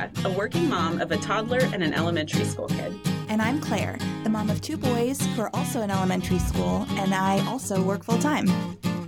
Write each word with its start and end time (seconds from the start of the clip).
Sarah, 0.00 0.10
a 0.24 0.36
working 0.36 0.68
mom 0.68 1.00
of 1.00 1.10
a 1.12 1.16
toddler 1.18 1.60
and 1.72 1.82
an 1.82 1.92
elementary 1.92 2.44
school 2.44 2.68
kid. 2.68 2.94
And 3.28 3.42
I'm 3.42 3.60
Claire, 3.60 3.98
the 4.24 4.30
mom 4.30 4.48
of 4.50 4.60
two 4.60 4.76
boys 4.76 5.20
who 5.20 5.42
are 5.42 5.50
also 5.54 5.82
in 5.82 5.90
elementary 5.90 6.38
school, 6.38 6.86
and 6.90 7.14
I 7.14 7.44
also 7.46 7.82
work 7.82 8.02
full 8.04 8.18
time. 8.18 8.46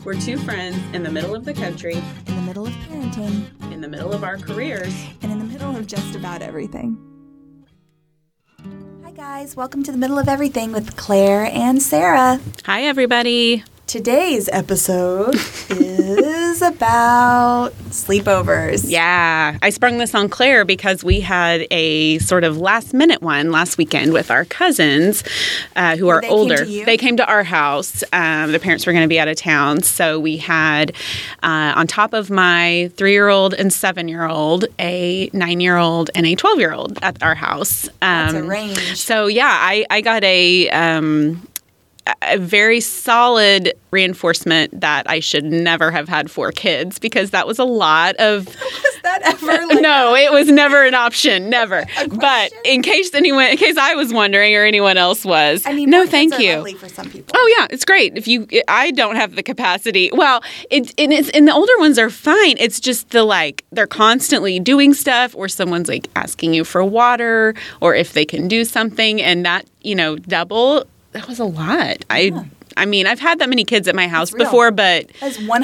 We're 0.04 0.20
two 0.20 0.36
friends 0.38 0.76
in 0.94 1.02
the 1.02 1.10
middle 1.10 1.34
of 1.34 1.44
the 1.44 1.54
country, 1.54 1.94
In 2.26 2.36
the 2.36 2.42
middle 2.42 2.66
of 2.66 2.72
parenting, 2.88 3.46
in 3.72 3.80
the 3.80 3.88
middle 3.88 4.12
of 4.12 4.23
our 4.24 4.36
careers. 4.36 4.92
and 5.23 5.32
in 5.32 5.38
the 5.38 5.45
middle 5.45 5.74
of 5.77 5.86
just 5.86 6.14
about 6.14 6.42
everything. 6.42 6.98
Hi, 9.04 9.12
guys. 9.12 9.56
Welcome 9.56 9.82
to 9.84 9.93
the 9.93 9.98
middle 9.98 10.18
of 10.18 10.29
everything 10.29 10.72
with 10.72 10.96
Claire 10.96 11.46
and 11.46 11.82
Sarah. 11.82 12.40
Hi, 12.64 12.82
everybody. 12.82 13.64
Today's 13.93 14.48
episode 14.54 15.34
is 15.68 16.62
about 16.62 17.72
sleepovers. 17.91 18.84
Yeah, 18.88 19.59
I 19.61 19.68
sprung 19.68 19.98
this 19.98 20.15
on 20.15 20.30
Claire 20.30 20.65
because 20.65 21.05
we 21.05 21.20
had 21.20 21.66
a 21.70 22.18
sort 22.20 22.42
of 22.45 22.56
last 22.56 22.95
minute 22.95 23.20
one 23.20 23.51
last 23.51 23.77
weekend 23.77 24.15
with 24.15 24.30
our 24.30 24.46
cousins 24.46 25.23
uh, 25.77 25.96
who 25.96 26.09
are 26.09 26.23
They 26.23 26.28
came 26.28 26.37
older. 26.38 26.65
you? 26.65 26.87
They 26.87 26.96
came 26.96 27.18
to 27.18 27.27
our 27.30 27.45
house. 27.45 28.02
Um, 28.15 28.52
the 28.52 28.59
parents 28.59 28.87
were 28.87 28.92
going 28.95 29.05
to 29.05 29.09
be 29.09 29.20
out 29.20 29.28
of 29.28 29.37
town. 29.37 29.82
So 29.82 30.18
we 30.18 30.38
had, 30.38 30.93
uh, 31.43 31.74
on 31.77 31.87
top 31.87 32.15
of 32.15 32.30
my 32.30 32.90
three 32.96 33.12
year 33.12 33.29
old 33.29 33.52
and 33.52 33.70
seven 33.70 34.09
year 34.09 34.24
old, 34.27 34.65
a 34.79 35.29
nine 35.34 35.60
year 35.60 35.77
old 35.77 36.09
and 36.15 36.24
a 36.24 36.34
12 36.34 36.59
year 36.60 36.73
old 36.73 36.98
at 37.02 37.23
our 37.23 37.34
house. 37.34 37.90
That's 38.01 38.32
a 38.32 38.38
Um, 38.38 38.48
range. 38.48 38.96
So 38.96 39.27
yeah, 39.27 39.51
I, 39.52 39.84
I 39.90 40.01
got 40.01 40.24
a 40.24 40.70
um, 40.70 41.46
a 42.23 42.38
very 42.38 42.80
solid 42.80 43.73
reinforcement 43.92 44.80
that 44.80 45.09
I 45.09 45.20
should 45.20 45.45
never 45.45 45.91
have 45.91 46.09
had 46.09 46.30
four 46.30 46.51
kids 46.51 46.98
because 46.98 47.30
that 47.30 47.47
was 47.47 47.59
a 47.59 47.65
lot 47.65 48.16
of. 48.16 48.47
Was 48.83 49.02
that 49.02 49.23
ever 49.23 49.66
like 49.66 49.80
no, 49.80 50.15
it 50.15 50.30
was 50.30 50.48
never 50.48 50.84
an 50.84 50.95
option, 50.95 51.51
never. 51.51 51.84
But 52.09 52.52
in 52.65 52.82
case 52.82 53.13
anyone, 53.15 53.46
in 53.46 53.57
case 53.57 53.76
I 53.76 53.95
was 53.95 54.13
wondering 54.13 54.54
or 54.54 54.65
anyone 54.65 54.96
else 54.96 55.24
was, 55.24 55.65
I 55.66 55.73
mean, 55.73 55.91
no, 55.91 56.07
thank 56.07 56.38
you. 56.38 56.76
for 56.76 56.88
some 56.88 57.10
people. 57.10 57.32
Oh 57.37 57.54
yeah, 57.59 57.66
it's 57.71 57.85
great. 57.85 58.16
If 58.16 58.29
you, 58.29 58.46
I 58.69 58.93
don't 58.93 59.16
have 59.16 59.35
the 59.35 59.43
capacity. 59.43 60.10
Well, 60.13 60.43
it's 60.71 60.95
and 60.98 61.13
it's 61.13 61.30
and 61.30 61.48
the 61.48 61.52
older 61.52 61.73
ones 61.79 61.98
are 61.98 62.10
fine. 62.10 62.57
It's 62.59 62.79
just 62.79 63.10
the 63.10 63.24
like 63.24 63.65
they're 63.73 63.87
constantly 63.88 64.60
doing 64.60 64.94
stuff, 64.94 65.34
or 65.34 65.48
someone's 65.48 65.88
like 65.88 66.09
asking 66.15 66.54
you 66.54 66.65
for 66.65 66.84
water, 66.84 67.54
or 67.81 67.94
if 67.97 68.12
they 68.12 68.25
can 68.25 68.47
do 68.47 68.65
something, 68.65 69.21
and 69.21 69.44
that 69.44 69.69
you 69.82 69.94
know 69.97 70.16
double. 70.16 70.87
That 71.12 71.28
was 71.28 71.38
a 71.38 71.44
lot. 71.44 71.99
I. 72.10 72.32
I 72.75 72.87
mean, 72.87 73.06
I've 73.06 73.21
had 73.21 73.38
that 73.41 73.50
many 73.50 73.65
kids 73.66 73.87
at 73.87 73.94
my 73.94 74.09
house 74.09 74.31
before, 74.31 74.71
but 74.71 75.10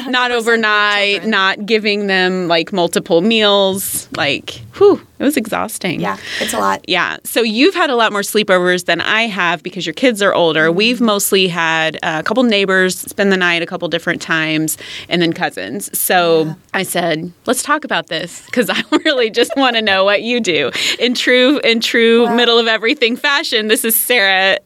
not 0.07 0.29
overnight, 0.29 1.25
not 1.25 1.65
giving 1.65 2.05
them 2.05 2.47
like 2.47 2.71
multiple 2.71 3.21
meals. 3.21 4.07
Like, 4.15 4.61
whew, 4.77 5.01
it 5.17 5.23
was 5.23 5.35
exhausting. 5.35 6.01
Yeah, 6.01 6.17
it's 6.39 6.53
a 6.53 6.59
lot. 6.59 6.87
Yeah. 6.87 7.17
So 7.23 7.41
you've 7.41 7.73
had 7.73 7.89
a 7.89 7.95
lot 7.95 8.11
more 8.11 8.21
sleepovers 8.21 8.85
than 8.85 9.01
I 9.01 9.23
have 9.23 9.63
because 9.63 9.87
your 9.87 9.93
kids 9.95 10.21
are 10.21 10.35
older. 10.35 10.67
Mm-hmm. 10.67 10.77
We've 10.77 11.01
mostly 11.01 11.47
had 11.47 11.97
a 12.03 12.21
couple 12.21 12.43
neighbors 12.43 12.99
spend 12.99 13.31
the 13.31 13.37
night 13.37 13.63
a 13.63 13.65
couple 13.65 13.87
different 13.87 14.21
times 14.21 14.77
and 15.09 15.19
then 15.19 15.33
cousins. 15.33 15.97
So 15.97 16.55
I 16.75 16.83
said, 16.83 17.31
let's 17.47 17.63
talk 17.63 17.83
about 17.85 18.05
this 18.07 18.45
because 18.45 18.69
I 18.69 18.83
really 19.03 19.31
just 19.31 19.51
want 19.57 19.75
to 19.77 19.81
know 19.81 20.03
what 20.05 20.21
you 20.21 20.39
do. 20.39 20.69
In 20.99 21.15
true 21.15 21.57
in 21.63 21.79
true 21.79 22.25
Wow. 22.25 22.35
middle 22.35 22.59
of 22.59 22.67
everything 22.67 23.15
fashion, 23.15 23.67
this 23.67 23.83
is 23.83 23.95
Sarah 23.95 24.59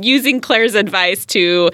using 0.00 0.40
Claire's 0.40 0.74
advice 0.74 1.24
to 1.26 1.70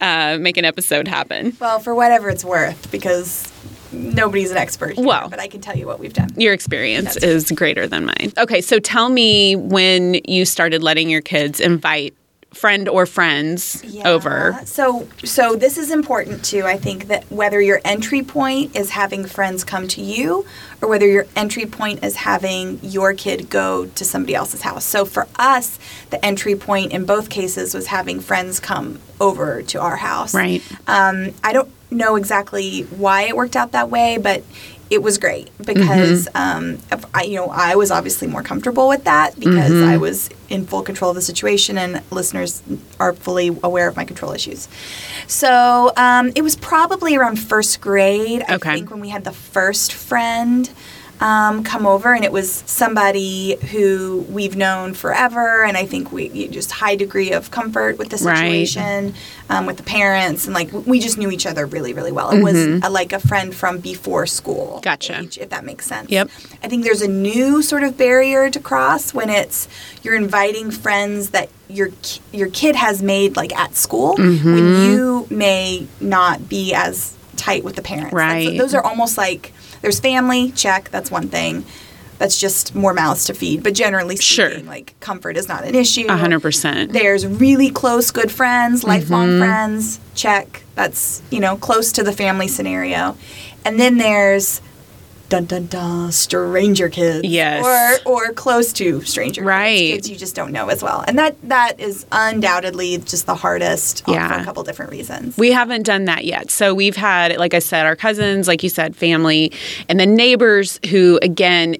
uh, 0.00 0.38
make 0.40 0.56
an 0.56 0.64
episode 0.64 1.08
happen. 1.08 1.56
Well, 1.60 1.78
for 1.78 1.94
whatever 1.94 2.28
it's 2.30 2.44
worth, 2.44 2.90
because 2.90 3.50
nobody's 3.92 4.50
an 4.50 4.56
expert. 4.56 4.94
Here, 4.96 5.04
Well. 5.04 5.28
but 5.28 5.38
I 5.40 5.48
can 5.48 5.60
tell 5.60 5.76
you 5.76 5.86
what 5.86 5.98
we've 6.00 6.12
done. 6.14 6.30
Your 6.36 6.52
experience 6.54 7.16
is 7.16 7.50
greater 7.50 7.86
than 7.86 8.06
mine. 8.06 8.32
Okay, 8.38 8.60
so 8.60 8.78
tell 8.78 9.08
me 9.08 9.54
when 9.56 10.14
you 10.26 10.44
started 10.44 10.82
letting 10.82 11.10
your 11.10 11.20
kids 11.20 11.60
invite 11.60 12.14
friend 12.52 12.88
or 12.88 13.06
friends 13.06 13.82
over. 14.04 14.60
So, 14.64 15.08
so 15.24 15.56
this 15.56 15.78
is 15.78 15.90
important 15.90 16.44
too. 16.44 16.64
I 16.64 16.76
think 16.76 17.08
that 17.08 17.24
whether 17.30 17.60
your 17.60 17.80
entry 17.84 18.22
point 18.22 18.76
is 18.76 18.90
having 18.90 19.24
friends 19.24 19.64
come 19.64 19.88
to 19.88 20.00
you, 20.00 20.46
or 20.80 20.88
whether 20.88 21.06
your 21.06 21.26
entry 21.36 21.66
point 21.66 22.04
is 22.04 22.16
having 22.16 22.78
your 22.82 23.14
kid 23.14 23.48
go 23.48 23.86
to 23.86 24.04
somebody 24.04 24.34
else's 24.34 24.62
house. 24.62 24.84
So 24.84 25.04
for 25.04 25.26
us, 25.36 25.78
the 26.10 26.24
entry 26.24 26.56
point 26.56 26.92
in 26.92 27.04
both 27.04 27.30
cases 27.30 27.74
was 27.74 27.86
having 27.86 28.20
friends 28.20 28.60
come 28.60 29.00
over 29.20 29.62
to 29.62 29.80
our 29.80 29.96
house. 29.96 30.34
Right. 30.34 30.62
Um, 30.86 31.32
I 31.42 31.52
don't 31.52 31.70
know 31.90 32.16
exactly 32.16 32.82
why 32.82 33.22
it 33.22 33.36
worked 33.36 33.54
out 33.54 33.72
that 33.72 33.90
way, 33.90 34.18
but 34.18 34.42
it 34.92 35.02
was 35.02 35.16
great 35.18 35.48
because 35.58 36.28
Mm-hmm. 36.34 36.94
um, 36.94 37.02
I, 37.14 37.22
you 37.24 37.36
know, 37.36 37.48
I 37.48 37.74
was 37.76 37.90
obviously 37.90 38.28
more 38.28 38.42
comfortable 38.42 38.86
with 38.88 39.04
that 39.04 39.30
because 39.40 39.72
Mm-hmm. 39.72 39.88
I 39.94 39.96
was 39.96 40.28
in 40.48 40.66
full 40.66 40.82
control 40.82 41.10
of 41.12 41.16
the 41.16 41.22
situation, 41.32 41.78
and 41.78 42.02
listeners 42.10 42.62
are 43.00 43.12
fully 43.14 43.48
aware 43.62 43.88
of 43.88 43.96
my 43.96 44.04
control 44.04 44.32
issues. 44.32 44.68
So 45.26 45.92
um, 45.96 46.30
it 46.36 46.42
was 46.42 46.56
probably 46.56 47.16
around 47.16 47.36
first 47.38 47.80
grade, 47.80 48.42
I 48.48 48.54
Okay. 48.56 48.74
think, 48.76 48.90
when 48.90 49.00
we 49.00 49.08
had 49.08 49.24
the 49.24 49.32
first 49.32 49.92
friend. 49.94 50.68
Um, 51.22 51.62
come 51.62 51.86
over 51.86 52.12
and 52.14 52.24
it 52.24 52.32
was 52.32 52.64
somebody 52.66 53.56
who 53.70 54.26
we've 54.28 54.56
known 54.56 54.92
forever 54.92 55.62
and 55.62 55.76
I 55.76 55.86
think 55.86 56.10
we 56.10 56.48
just 56.48 56.72
high 56.72 56.96
degree 56.96 57.30
of 57.32 57.50
comfort 57.52 57.96
with 57.96 58.08
the 58.08 58.16
Right. 58.24 58.36
situation 58.66 59.14
um, 59.48 59.66
with 59.66 59.76
the 59.76 59.82
parents 59.84 60.46
and 60.46 60.54
like 60.54 60.70
we 60.72 60.98
just 60.98 61.18
knew 61.18 61.30
each 61.30 61.46
other 61.46 61.64
really 61.64 61.92
really 61.92 62.10
well 62.12 62.30
it 62.30 62.42
was 62.42 62.56
a, 62.82 62.90
like 62.90 63.12
a 63.12 63.20
friend 63.20 63.54
from 63.54 63.78
before 63.78 64.26
school 64.26 64.72
Mm-hmm. 64.72 64.80
Gotcha. 64.82 65.18
age, 65.20 65.38
if 65.38 65.48
that 65.50 65.64
makes 65.64 65.86
sense 65.86 66.10
Yep. 66.10 66.28
i 66.64 66.68
think 66.68 66.82
there's 66.84 67.02
a 67.02 67.08
new 67.08 67.62
sort 67.62 67.84
of 67.84 67.96
barrier 67.96 68.50
to 68.50 68.58
cross 68.60 69.14
when 69.14 69.30
it's 69.30 69.68
you're 70.02 70.16
inviting 70.16 70.70
friends 70.72 71.30
that 71.30 71.48
your 71.68 71.90
your 72.32 72.48
kid 72.50 72.74
has 72.76 73.00
made 73.02 73.36
like 73.36 73.54
at 73.56 73.76
school 73.76 74.16
Mm-hmm. 74.16 74.54
when 74.54 74.66
you 74.90 75.26
may 75.30 75.86
not 76.00 76.48
be 76.48 76.74
as 76.74 77.16
tight 77.36 77.62
with 77.64 77.76
the 77.76 77.82
parents 77.82 78.12
That's- 78.14 78.46
Right. 78.48 78.58
those 78.58 78.74
are 78.74 78.82
almost 78.84 79.16
like 79.16 79.52
there's 79.82 80.00
family 80.00 80.50
check 80.52 80.88
that's 80.90 81.10
one 81.10 81.28
thing 81.28 81.64
that's 82.18 82.38
just 82.38 82.74
more 82.74 82.94
mouths 82.94 83.24
to 83.24 83.34
feed 83.34 83.62
but 83.64 83.74
generally 83.74 84.16
Sure. 84.16 84.60
like 84.60 84.94
comfort 85.00 85.36
is 85.36 85.48
not 85.48 85.64
an 85.64 85.74
issue 85.74 86.06
A 86.08 86.16
hundred 86.16 86.40
percent. 86.40 86.92
there's 86.92 87.26
really 87.26 87.68
close 87.70 88.10
good 88.12 88.30
friends, 88.30 88.84
lifelong 88.84 89.28
Mm-hmm. 89.28 89.38
friends, 89.40 90.00
check. 90.14 90.62
That's, 90.74 91.20
you 91.30 91.40
know, 91.40 91.56
close 91.56 91.92
to 91.92 92.02
the 92.02 92.12
family 92.12 92.48
scenario. 92.48 93.16
And 93.64 93.78
then 93.78 93.98
there's 93.98 94.60
dun 95.32 95.46
dun 95.46 95.66
dun 95.66 96.12
stranger 96.12 96.90
kids. 96.90 97.26
Yes. 97.26 97.64
Or 98.04 98.12
or 98.12 98.32
close 98.34 98.70
to 98.74 99.00
stranger 99.02 99.42
Right. 99.42 99.78
kids. 99.78 99.92
Kids 99.92 100.10
you 100.10 100.16
just 100.16 100.34
don't 100.34 100.52
know 100.52 100.68
as 100.68 100.82
well. 100.82 101.02
And 101.08 101.18
that 101.18 101.36
that 101.48 101.80
is 101.80 102.04
undoubtedly 102.12 102.98
just 102.98 103.24
the 103.24 103.34
hardest 103.34 104.02
yeah. 104.06 104.28
for 104.28 104.42
a 104.42 104.44
couple 104.44 104.62
different 104.62 104.90
reasons. 104.90 105.38
We 105.38 105.50
haven't 105.50 105.84
done 105.84 106.04
that 106.04 106.26
yet. 106.26 106.50
So 106.50 106.74
we've 106.74 106.96
had, 106.96 107.34
like 107.38 107.54
I 107.54 107.60
said, 107.60 107.86
our 107.86 107.96
cousins, 107.96 108.46
like 108.46 108.62
you 108.62 108.68
said, 108.68 108.94
family, 108.94 109.52
and 109.88 109.98
then 109.98 110.14
neighbors 110.14 110.78
who, 110.90 111.18
again, 111.22 111.76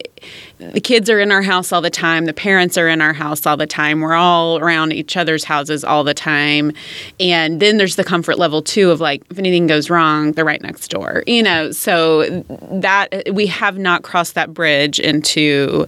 the 0.71 0.81
kids 0.81 1.11
are 1.11 1.21
in 1.21 1.33
our 1.33 1.43
house 1.43 1.73
all 1.73 1.81
the 1.81 1.91
time. 1.91 2.27
The 2.27 2.33
parents 2.33 2.79
are 2.79 2.89
in 2.89 3.01
our 3.01 3.13
house 3.13 3.47
all 3.47 3.57
the 3.57 3.67
time. 3.67 4.01
We're 4.01 4.15
all 4.15 4.59
around 4.59 4.93
each 4.93 5.17
other's 5.17 5.45
houses 5.45 5.85
all 5.85 6.05
the 6.05 6.15
time. 6.15 6.73
And 7.19 7.61
then 7.61 7.77
there's 7.77 7.97
the 7.97 8.05
comfort 8.05 8.39
level, 8.39 8.63
too, 8.63 8.91
of 8.91 9.01
like, 9.01 9.23
if 9.31 9.39
anything 9.39 9.67
goes 9.67 9.91
wrong, 9.91 10.33
they're 10.33 10.45
right 10.45 10.63
next 10.63 10.89
door, 10.89 11.25
you 11.27 11.43
know? 11.43 11.71
So 11.73 12.45
that 12.71 13.33
we 13.33 13.47
have 13.47 13.79
not 13.79 14.03
crossed 14.03 14.35
that 14.35 14.55
bridge 14.55 15.01
into 15.01 15.87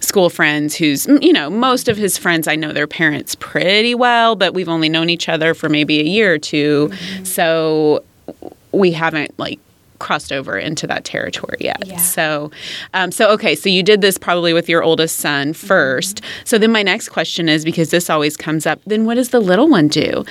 school 0.00 0.30
friends 0.30 0.76
who's 0.76 1.06
you 1.20 1.32
know 1.32 1.50
most 1.50 1.88
of 1.88 1.96
his 1.96 2.16
friends 2.16 2.46
i 2.46 2.54
know 2.54 2.72
their 2.72 2.86
parents 2.86 3.34
pretty 3.34 3.96
well 3.96 4.36
but 4.36 4.54
we've 4.54 4.68
only 4.68 4.88
known 4.88 5.10
each 5.10 5.28
other 5.28 5.54
for 5.54 5.68
maybe 5.68 6.00
a 6.00 6.04
year 6.04 6.34
or 6.34 6.38
2 6.38 6.88
mm-hmm. 6.88 7.24
so 7.24 8.04
we 8.70 8.92
haven't 8.92 9.36
like 9.38 9.58
crossed 9.98 10.32
over 10.32 10.58
into 10.58 10.86
that 10.86 11.04
territory 11.04 11.58
yet. 11.60 11.84
Yeah. 11.86 11.96
so 11.96 12.50
um, 12.94 13.10
so 13.12 13.30
okay 13.30 13.54
so 13.54 13.68
you 13.68 13.82
did 13.82 14.00
this 14.00 14.18
probably 14.18 14.52
with 14.52 14.68
your 14.68 14.82
oldest 14.82 15.16
son 15.16 15.52
1st 15.52 16.22
so 16.44 16.58
then 16.58 16.72
my 16.72 16.82
next 16.82 17.08
question 17.08 17.48
is 17.48 17.64
because 17.64 17.90
this 17.90 18.08
always 18.10 18.36
comes 18.36 18.66
up 18.66 18.80
then 18.86 19.04
what 19.04 19.14
does 19.14 19.30
the 19.30 19.40
little 19.40 19.68
one 19.68 19.88
do? 19.88 20.24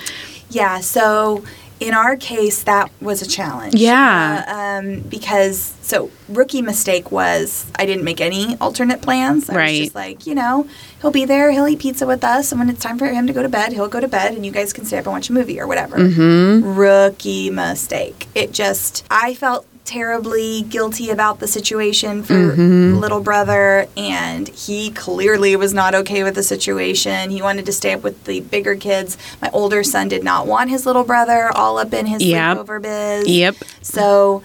Yeah, 0.49 0.79
so 0.79 1.43
in 1.79 1.93
our 1.93 2.15
case, 2.17 2.63
that 2.63 2.89
was 3.01 3.21
a 3.21 3.27
challenge. 3.27 3.75
Yeah. 3.75 4.45
Uh, 4.47 4.53
um, 4.87 4.99
because, 5.01 5.73
so, 5.81 6.09
rookie 6.27 6.61
mistake 6.61 7.11
was 7.11 7.65
I 7.75 7.85
didn't 7.85 8.03
make 8.03 8.19
any 8.19 8.57
alternate 8.59 9.01
plans. 9.01 9.49
I 9.49 9.55
Right. 9.55 9.69
was 9.71 9.79
just 9.79 9.95
like, 9.95 10.25
you 10.27 10.35
know, 10.35 10.67
he'll 11.01 11.11
be 11.11 11.25
there, 11.25 11.51
he'll 11.51 11.67
eat 11.67 11.79
pizza 11.79 12.07
with 12.07 12.23
us, 12.23 12.51
and 12.51 12.59
when 12.59 12.69
it's 12.69 12.81
time 12.81 12.97
for 12.97 13.05
him 13.07 13.27
to 13.27 13.33
go 13.33 13.43
to 13.43 13.49
bed, 13.49 13.73
he'll 13.73 13.87
go 13.87 13.99
to 13.99 14.07
bed, 14.07 14.33
and 14.33 14.45
you 14.45 14.51
guys 14.51 14.73
can 14.73 14.85
stay 14.85 14.97
up 14.97 15.05
and 15.05 15.13
watch 15.13 15.29
a 15.29 15.33
movie 15.33 15.59
or 15.59 15.67
whatever. 15.67 15.97
Mm-hmm. 15.97 16.67
Rookie 16.77 17.49
mistake. 17.49 18.27
It 18.35 18.51
just, 18.51 19.05
I 19.11 19.33
felt 19.33 19.65
terribly 19.87 20.61
guilty 20.63 21.09
about 21.09 21.39
the 21.39 21.47
situation 21.47 22.21
for 22.21 22.33
Mm-hmm. 22.33 22.95
little 22.99 23.21
brother 23.21 23.87
and 23.97 24.47
he 24.49 24.91
clearly 24.91 25.55
was 25.55 25.73
not 25.73 25.95
okay 25.95 26.23
with 26.23 26.35
the 26.35 26.43
situation 26.43 27.29
he 27.31 27.41
wanted 27.41 27.65
to 27.65 27.71
stay 27.71 27.93
up 27.93 28.03
with 28.03 28.21
the 28.25 28.41
bigger 28.41 28.75
kids 28.75 29.17
my 29.41 29.49
older 29.53 29.83
son 29.83 30.07
did 30.09 30.23
not 30.23 30.45
want 30.45 30.69
his 30.69 30.85
little 30.85 31.03
brother 31.05 31.49
all 31.55 31.77
up 31.77 31.93
in 31.93 32.05
his 32.05 32.21
Yep. 32.23 32.57
sleepover 32.57 32.81
biz 32.81 33.27
Yep. 33.27 33.55
so 33.81 34.43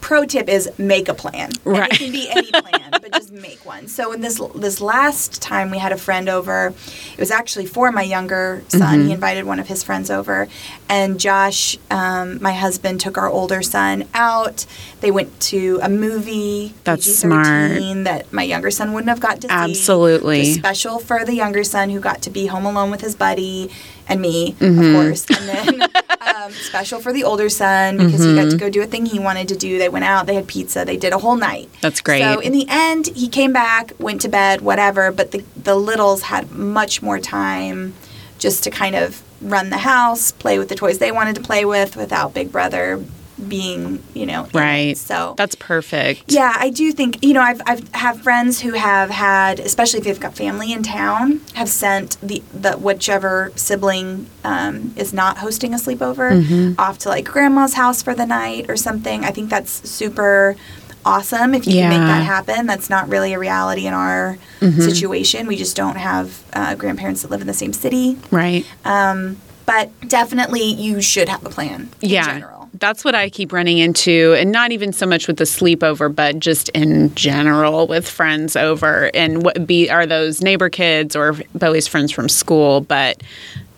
pro 0.00 0.24
tip 0.24 0.48
is 0.48 0.70
make 0.78 1.08
a 1.08 1.14
plan. 1.14 1.50
And 1.64 1.78
Right. 1.78 1.92
it 1.92 1.98
can 1.98 2.12
be 2.12 2.28
any 2.30 2.50
plan, 2.50 2.90
but 2.92 3.12
just 3.12 3.32
make 3.48 3.64
one. 3.64 3.88
So 3.88 4.12
in 4.12 4.20
this 4.20 4.40
this 4.54 4.80
last 4.80 5.40
time 5.42 5.70
we 5.70 5.78
had 5.78 5.92
a 5.92 5.96
friend 5.96 6.28
over, 6.28 6.72
it 7.12 7.18
was 7.20 7.30
actually 7.30 7.66
for 7.66 7.90
my 7.92 8.02
younger 8.02 8.62
son. 8.68 8.80
Mm-hmm. 8.98 9.06
He 9.06 9.12
invited 9.12 9.44
one 9.44 9.58
of 9.60 9.68
his 9.68 9.82
friends 9.82 10.10
over, 10.10 10.48
and 10.88 11.18
Josh, 11.20 11.76
um, 11.90 12.42
my 12.42 12.52
husband, 12.52 13.00
took 13.00 13.16
our 13.18 13.28
older 13.28 13.62
son 13.62 14.06
out. 14.14 14.66
They 15.00 15.10
went 15.10 15.38
to 15.52 15.80
a 15.82 15.88
movie. 15.88 16.74
That's 16.84 17.06
PG-13, 17.22 18.04
That 18.04 18.32
my 18.32 18.42
younger 18.42 18.70
son 18.70 18.92
wouldn't 18.92 19.08
have 19.08 19.20
got 19.20 19.40
to 19.42 19.48
see. 19.48 19.52
Absolutely. 19.54 20.44
Special 20.52 20.98
for 20.98 21.24
the 21.24 21.34
younger 21.34 21.64
son 21.64 21.90
who 21.90 22.00
got 22.00 22.22
to 22.22 22.30
be 22.30 22.46
home 22.46 22.66
alone 22.66 22.90
with 22.90 23.00
his 23.00 23.14
buddy 23.14 23.70
and 24.12 24.20
me, 24.20 24.52
Mm-hmm. 24.58 24.80
of 24.84 24.94
course. 24.94 25.26
And 25.30 25.48
then 25.48 25.82
um, 26.20 26.52
special 26.70 27.00
for 27.00 27.12
the 27.12 27.24
older 27.24 27.48
son 27.48 27.96
because 27.98 28.24
he 28.24 28.34
got 28.34 28.50
to 28.50 28.56
go 28.56 28.70
do 28.70 28.82
a 28.82 28.86
thing 28.86 29.06
he 29.06 29.18
wanted 29.18 29.48
to 29.48 29.56
do. 29.56 29.78
They 29.78 29.88
went 29.88 30.04
out, 30.04 30.26
they 30.26 30.34
had 30.34 30.46
pizza, 30.46 30.84
they 30.84 30.96
did 30.96 31.12
a 31.12 31.18
whole 31.18 31.36
night. 31.36 31.68
That's 31.80 32.00
great. 32.00 32.22
So 32.22 32.40
in 32.40 32.52
the 32.52 32.66
end, 32.68 33.08
he 33.08 33.28
came 33.28 33.52
back, 33.52 33.92
went 33.98 34.20
to 34.22 34.28
bed, 34.28 34.60
whatever. 34.60 35.10
But 35.12 35.30
the 35.32 35.44
the 35.56 35.74
littles 35.74 36.22
had 36.22 36.50
much 36.52 37.02
more 37.02 37.18
time 37.18 37.94
just 38.38 38.64
to 38.64 38.70
kind 38.70 38.94
of 38.94 39.22
run 39.40 39.70
the 39.70 39.78
house, 39.78 40.32
play 40.32 40.58
with 40.58 40.68
the 40.68 40.74
toys 40.74 40.98
they 40.98 41.12
wanted 41.12 41.34
to 41.36 41.40
play 41.42 41.64
with, 41.64 41.96
without 41.96 42.34
Big 42.34 42.50
Brother 42.52 43.02
being, 43.48 44.02
you 44.14 44.26
know. 44.26 44.48
Right. 44.52 44.96
So 44.96 45.34
That's 45.36 45.54
perfect. 45.54 46.24
yeah, 46.28 46.54
I 46.56 46.70
do 46.70 46.92
think 46.92 47.22
you 47.24 47.34
know 47.34 47.40
I've 47.40 47.60
I've 47.66 47.88
have 47.94 48.20
friends 48.20 48.60
who 48.60 48.72
have 48.72 49.10
had, 49.10 49.60
especially 49.60 49.98
if 50.00 50.04
they've 50.04 50.20
got 50.20 50.34
family 50.34 50.72
in 50.72 50.82
town, 50.82 51.40
have 51.54 51.68
sent 51.68 52.20
the 52.20 52.42
the 52.52 52.72
whichever 52.72 53.52
sibling 53.56 54.26
um, 54.44 54.92
is 54.96 55.12
not 55.12 55.38
hosting 55.38 55.74
a 55.74 55.76
sleepover 55.76 56.78
off 56.78 56.98
to 56.98 57.08
like 57.08 57.24
grandma's 57.24 57.74
house 57.74 58.02
for 58.02 58.14
the 58.14 58.26
night 58.26 58.68
or 58.68 58.76
something. 58.76 59.24
I 59.24 59.30
think 59.30 59.50
that's 59.50 59.88
super 59.88 60.56
awesome 61.04 61.54
if 61.54 61.66
you 61.66 61.74
can 61.74 61.88
make 61.90 61.98
that 61.98 62.22
happen. 62.22 62.66
That's 62.66 62.88
not 62.88 63.08
really 63.08 63.32
a 63.32 63.38
reality 63.38 63.86
in 63.86 63.94
our 63.94 64.38
situation. 64.60 65.46
We 65.46 65.56
just 65.56 65.76
don't 65.76 65.96
have 65.96 66.44
uh, 66.52 66.74
grandparents 66.76 67.22
that 67.22 67.30
live 67.30 67.40
in 67.40 67.46
the 67.46 67.54
same 67.54 67.72
city. 67.72 68.18
Right. 68.30 68.64
Um, 68.84 69.38
but 69.66 69.90
definitely, 70.08 70.64
you 70.64 71.00
should 71.00 71.28
have 71.28 71.44
a 71.46 71.48
plan. 71.48 71.88
In 72.00 72.10
yeah. 72.10 72.26
general. 72.26 72.61
That's 72.74 73.04
what 73.04 73.14
I 73.14 73.28
keep 73.28 73.52
running 73.52 73.78
into, 73.78 74.34
and 74.38 74.50
not 74.50 74.72
even 74.72 74.92
so 74.92 75.06
much 75.06 75.28
with 75.28 75.36
the 75.36 75.44
sleepover, 75.44 76.14
but 76.14 76.38
just 76.38 76.68
in 76.70 77.14
general 77.14 77.86
with 77.86 78.08
friends 78.08 78.56
over. 78.56 79.10
And 79.14 79.44
what 79.44 79.66
be 79.66 79.90
are 79.90 80.06
those 80.06 80.40
neighbor 80.40 80.70
kids 80.70 81.14
or 81.14 81.34
Bowie's 81.54 81.86
friends 81.86 82.10
from 82.10 82.28
school, 82.28 82.80
but 82.80 83.22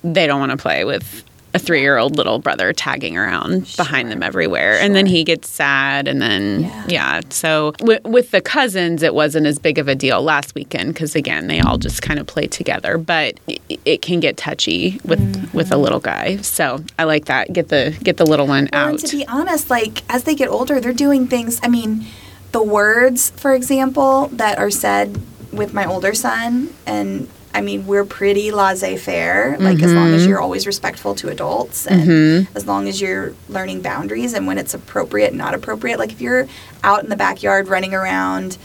they 0.05 0.27
don't 0.27 0.39
want 0.39 0.53
to 0.53 0.59
play 0.59 0.85
with 0.85 1.25
a 1.55 1.59
three-year-old 1.59 2.17
little 2.17 2.41
brother 2.41 2.73
tagging 2.73 3.17
around 3.17 3.73
behind 3.77 4.11
them 4.11 4.23
everywhere, 4.25 4.77
and 4.81 4.95
then 4.95 5.07
he 5.07 5.23
gets 5.23 5.49
sad, 5.49 6.09
and 6.09 6.21
then 6.21 6.63
Yeah. 6.63 6.85
yeah. 6.89 7.21
So 7.31 7.73
w- 7.79 8.01
with 8.05 8.33
the 8.33 8.41
cousins, 8.41 9.03
it 9.05 9.15
wasn't 9.15 9.47
as 9.47 9.59
big 9.61 9.79
of 9.79 9.87
a 9.87 9.95
deal 9.95 10.21
last 10.21 10.55
weekend 10.57 10.95
because 10.95 11.15
again, 11.15 11.47
they 11.47 11.61
all 11.61 11.79
just 11.79 12.03
kind 12.03 12.19
of 12.19 12.27
play 12.27 12.47
together, 12.49 12.99
but 12.99 13.39
it, 13.47 13.81
it 13.85 14.03
can 14.03 14.19
get 14.21 14.37
touchy 14.37 15.01
with 15.05 15.21
mm-hmm. 15.21 15.57
with 15.57 15.71
a 15.71 15.77
little 15.77 16.01
guy. 16.01 16.37
So 16.39 16.83
I 16.99 17.05
like 17.05 17.27
that. 17.27 17.53
Get 17.53 17.69
the 17.69 17.97
get 18.03 18.17
the 18.17 18.27
little 18.27 18.47
one 18.49 18.69
Well, 18.73 18.87
out. 18.87 18.91
and 18.91 18.99
to 18.99 19.17
be 19.17 19.27
honest, 19.29 19.71
like 19.71 20.03
as 20.13 20.25
they 20.25 20.35
get 20.35 20.49
older, 20.49 20.81
they're 20.81 20.93
doing 20.93 21.29
things. 21.29 21.61
I 21.63 21.69
mean, 21.69 22.05
the 22.51 22.63
words, 22.65 23.31
for 23.31 23.55
example, 23.55 24.29
that 24.33 24.59
are 24.59 24.71
said 24.71 25.21
with 25.53 25.73
my 25.73 25.85
older 25.87 26.15
son, 26.15 26.71
and 26.85 27.29
I 27.55 27.61
mean, 27.61 27.87
we're 27.87 28.05
pretty 28.05 28.51
laissez 28.51 28.97
faire. 28.97 29.57
Like 29.59 29.81
as 29.83 29.93
long 29.93 30.07
Mm-hmm. 30.09 30.15
as 30.17 30.27
you're 30.27 30.41
always 30.41 30.67
respectful 30.67 31.15
to 31.17 31.29
adults, 31.29 31.87
and 31.87 32.49
as 32.55 32.67
long 32.67 32.89
as 32.89 33.01
you're 33.01 33.33
learning 33.49 33.81
boundaries 33.83 34.35
and 34.35 34.47
when 34.47 34.59
it's 34.59 34.75
appropriate, 34.75 35.29
and 35.29 35.39
not 35.39 35.55
appropriate. 35.55 35.99
Like 35.99 36.13
if 36.13 36.21
you're 36.21 36.49
out 36.83 37.03
in 37.05 37.09
the 37.11 37.17
backyard 37.17 37.69
running 37.69 37.95
around. 37.95 38.59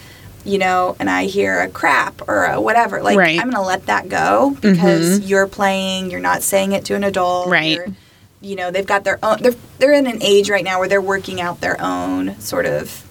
You 0.46 0.58
know, 0.58 0.96
and 1.02 1.10
I 1.10 1.26
hear 1.26 1.60
a 1.60 1.68
crap 1.68 2.28
or 2.30 2.46
a 2.46 2.62
whatever. 2.62 3.04
Like, 3.04 3.18
Right. 3.18 3.32
Mm-hmm. 3.38 3.42
I'm 3.42 3.52
going 3.52 3.62
to 3.62 3.68
let 3.68 3.88
that 3.88 4.08
go 4.08 4.56
because 4.62 5.20
you're 5.20 5.48
playing. 5.48 6.10
You're 6.12 6.22
not 6.22 6.44
saying 6.44 6.72
it 6.72 6.86
to 6.86 6.96
an 6.96 7.04
adult. 7.04 7.50
Right. 7.50 7.76
you're- 7.76 8.56
know 8.56 8.72
they've 8.72 8.88
got 8.88 9.04
their 9.04 9.20
own 9.22 9.38
they're 9.42 9.54
they're 9.80 9.92
in 9.94 10.08
an 10.08 10.24
age 10.24 10.50
right 10.50 10.64
now 10.64 10.80
where 10.80 10.88
they're 10.88 11.02
working 11.02 11.42
out 11.42 11.60
their 11.60 11.76
own 11.82 12.40
sort 12.40 12.66
of 12.66 13.04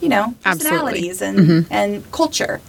you 0.00 0.08
know 0.08 0.34
personalities 0.44 1.20
and 1.20 1.66
and 1.68 2.12
culture 2.12 2.60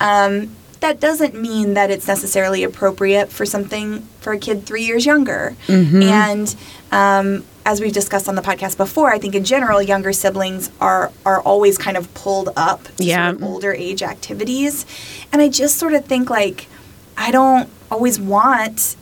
um, 0.00 0.50
that 0.82 1.00
doesn't 1.00 1.34
mean 1.34 1.74
that 1.74 1.90
it's 1.90 2.06
necessarily 2.06 2.62
appropriate 2.62 3.30
for 3.30 3.46
something 3.46 4.02
for 4.20 4.32
a 4.34 4.38
kid 4.38 4.64
three 4.66 4.84
years 4.84 5.04
younger 5.06 5.56
and 5.68 6.54
um, 6.92 7.44
as 7.64 7.80
we've 7.80 7.92
discussed 7.92 8.28
on 8.28 8.34
the 8.34 8.42
podcast 8.42 8.76
before 8.76 9.10
i 9.12 9.18
think 9.18 9.34
in 9.34 9.44
general 9.44 9.80
younger 9.80 10.12
siblings 10.12 10.70
are 10.80 11.10
are 11.24 11.40
always 11.42 11.78
kind 11.78 11.96
of 11.96 12.12
pulled 12.14 12.50
up 12.56 12.84
to 12.96 13.04
Yeah. 13.04 13.30
sort 13.30 13.42
of 13.42 13.48
older 13.48 13.72
age 13.72 14.02
activities 14.02 14.84
and 15.32 15.40
i 15.40 15.48
just 15.48 15.78
sort 15.78 15.94
of 15.94 16.04
think 16.04 16.28
like 16.30 16.66
i 17.16 17.30
don't 17.30 17.68
always 17.90 18.20
want 18.20 18.96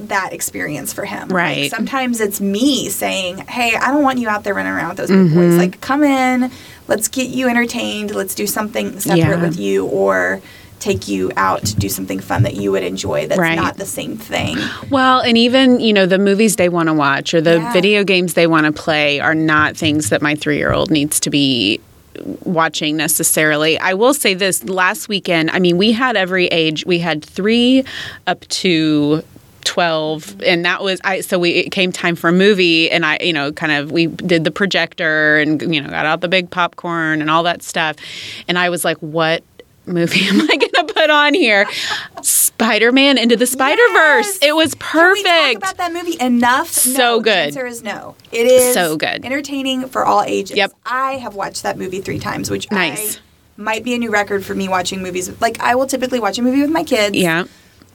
that 0.00 0.32
experience 0.32 0.92
for 0.92 1.04
him. 1.04 1.28
Like, 1.28 1.32
Right. 1.36 1.70
sometimes 1.70 2.20
it's 2.20 2.40
me 2.40 2.88
saying, 2.88 3.36
"Hey, 3.46 3.76
I 3.76 3.92
don't 3.92 4.02
want 4.02 4.18
you 4.18 4.28
out 4.28 4.42
there 4.42 4.52
running 4.52 4.72
around 4.72 4.88
with 4.88 4.96
those 4.96 5.10
big 5.10 5.32
boys. 5.32 5.54
Like, 5.56 5.80
come 5.80 6.02
in, 6.02 6.50
let's 6.88 7.06
get 7.06 7.28
you 7.28 7.48
entertained. 7.48 8.12
Let's 8.12 8.34
do 8.34 8.48
something 8.48 8.98
separate 8.98 9.18
Yeah. 9.18 9.40
with 9.40 9.56
you, 9.60 9.84
or 9.86 10.40
take 10.82 11.06
you 11.06 11.30
out 11.36 11.64
to 11.64 11.76
do 11.76 11.88
something 11.88 12.18
fun 12.18 12.42
that 12.42 12.56
you 12.56 12.72
would 12.72 12.82
enjoy. 12.82 13.26
That's 13.28 13.38
Right. 13.38 13.54
not 13.56 13.76
the 13.76 13.86
same 13.86 14.16
thing. 14.16 14.58
Well, 14.90 15.20
and 15.20 15.38
even, 15.38 15.78
you 15.80 15.92
know, 15.92 16.06
the 16.06 16.18
movies 16.18 16.56
they 16.56 16.68
want 16.68 16.88
to 16.88 16.92
watch 16.92 17.32
or 17.34 17.40
the 17.40 17.58
Yeah. 17.58 17.72
video 17.72 18.02
games 18.04 18.34
they 18.34 18.46
want 18.48 18.66
to 18.66 18.72
play 18.72 19.20
are 19.20 19.34
not 19.34 19.76
things 19.76 20.08
that 20.10 20.20
my 20.22 20.34
three 20.34 20.56
year 20.56 20.72
old 20.72 20.90
needs 20.90 21.20
to 21.20 21.30
be 21.30 21.80
watching 22.44 22.96
necessarily. 22.96 23.78
I 23.78 23.94
will 23.94 24.12
say 24.12 24.34
this 24.34 24.64
last 24.64 25.08
weekend, 25.08 25.50
I 25.52 25.60
mean, 25.60 25.78
we 25.78 25.92
had 25.92 26.16
every 26.16 26.46
age. 26.48 26.84
We 26.84 26.98
had 26.98 27.24
three 27.24 27.84
up 28.26 28.40
to 28.48 29.22
12 29.64 30.42
and 30.44 30.64
that 30.64 30.82
was 30.82 31.00
i 31.04 31.20
so 31.20 31.38
we 31.38 31.50
it 31.50 31.70
came 31.70 31.92
time 31.92 32.16
for 32.16 32.28
a 32.28 32.32
movie 32.32 32.90
and 32.90 33.06
i 33.06 33.16
you 33.22 33.32
know 33.32 33.52
kind 33.52 33.70
of 33.70 33.92
we 33.92 34.08
did 34.08 34.42
the 34.42 34.50
projector 34.50 35.36
and 35.38 35.72
you 35.72 35.80
know 35.80 35.88
got 35.88 36.04
out 36.04 36.20
the 36.20 36.26
big 36.26 36.50
popcorn 36.50 37.20
and 37.20 37.30
all 37.30 37.44
that 37.44 37.62
stuff 37.62 37.94
and 38.48 38.58
i 38.58 38.68
was 38.68 38.84
like 38.84 38.96
what 38.98 39.44
movie 39.86 40.20
am 40.28 40.40
i 40.42 40.56
going 40.56 40.86
to 40.86 40.92
put 40.94 41.10
on 41.10 41.34
here 41.34 41.66
spider-man 42.22 43.18
into 43.18 43.36
the 43.36 43.46
spider-verse 43.46 44.26
Yes! 44.26 44.38
it 44.42 44.54
was 44.54 44.74
Can 44.74 45.12
we 45.12 45.22
talk 45.22 45.32
perfect 45.32 45.56
about 45.58 45.76
that 45.78 45.92
movie 45.92 46.16
enough? 46.20 46.68
So 46.68 46.98
no, 46.98 47.20
good. 47.20 47.32
The 47.32 47.38
answer 47.60 47.66
is 47.66 47.82
no. 47.82 48.14
It 48.30 48.46
is 48.46 48.74
So 48.74 48.96
good. 48.96 49.24
entertaining 49.24 49.88
for 49.88 50.04
all 50.04 50.22
ages. 50.22 50.56
Yep. 50.56 50.72
I 50.86 51.14
have 51.14 51.34
watched 51.34 51.62
that 51.64 51.76
movie 51.78 52.00
three 52.00 52.18
times, 52.20 52.50
which 52.50 52.70
Nice. 52.70 53.16
I 53.16 53.20
might 53.56 53.82
be 53.84 53.94
a 53.94 53.98
new 53.98 54.10
record 54.10 54.44
for 54.44 54.54
me 54.54 54.68
watching 54.68 55.02
movies. 55.02 55.28
Like 55.40 55.60
I 55.60 55.74
will 55.74 55.86
typically 55.86 56.20
watch 56.20 56.38
a 56.38 56.42
movie 56.42 56.60
with 56.60 56.70
my 56.70 56.84
kids. 56.84 57.16
yeah 57.16 57.44